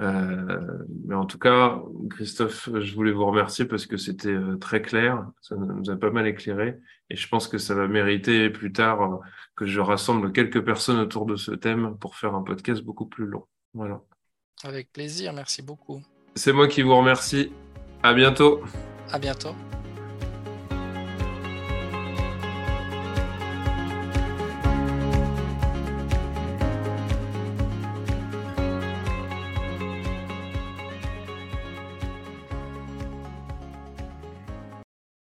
Euh, 0.00 0.84
mais 1.04 1.14
en 1.14 1.26
tout 1.26 1.38
cas, 1.38 1.80
Christophe, 2.10 2.70
je 2.80 2.94
voulais 2.94 3.12
vous 3.12 3.26
remercier 3.26 3.66
parce 3.66 3.86
que 3.86 3.96
c'était 3.96 4.28
euh, 4.28 4.56
très 4.56 4.80
clair, 4.80 5.26
ça 5.42 5.54
nous 5.56 5.90
a 5.90 5.96
pas 5.96 6.10
mal 6.10 6.26
éclairé 6.26 6.78
et 7.10 7.16
je 7.16 7.28
pense 7.28 7.46
que 7.46 7.58
ça 7.58 7.74
va 7.74 7.88
mériter 7.88 8.48
plus 8.48 8.72
tard 8.72 9.02
euh, 9.02 9.18
que 9.54 9.66
je 9.66 9.80
rassemble 9.80 10.32
quelques 10.32 10.64
personnes 10.64 10.98
autour 10.98 11.26
de 11.26 11.36
ce 11.36 11.52
thème 11.52 11.96
pour 11.98 12.16
faire 12.16 12.34
un 12.34 12.42
podcast 12.42 12.82
beaucoup 12.82 13.06
plus 13.06 13.26
long. 13.26 13.44
Voilà. 13.74 14.02
Avec 14.64 14.92
plaisir, 14.92 15.33
merci 15.33 15.62
beaucoup. 15.62 16.03
C'est 16.37 16.53
moi 16.53 16.68
qui 16.68 16.83
vous 16.83 16.96
remercie. 16.96 17.53
À 18.03 18.14
bientôt. 18.14 18.62
À 19.11 19.18
bientôt. 19.18 19.55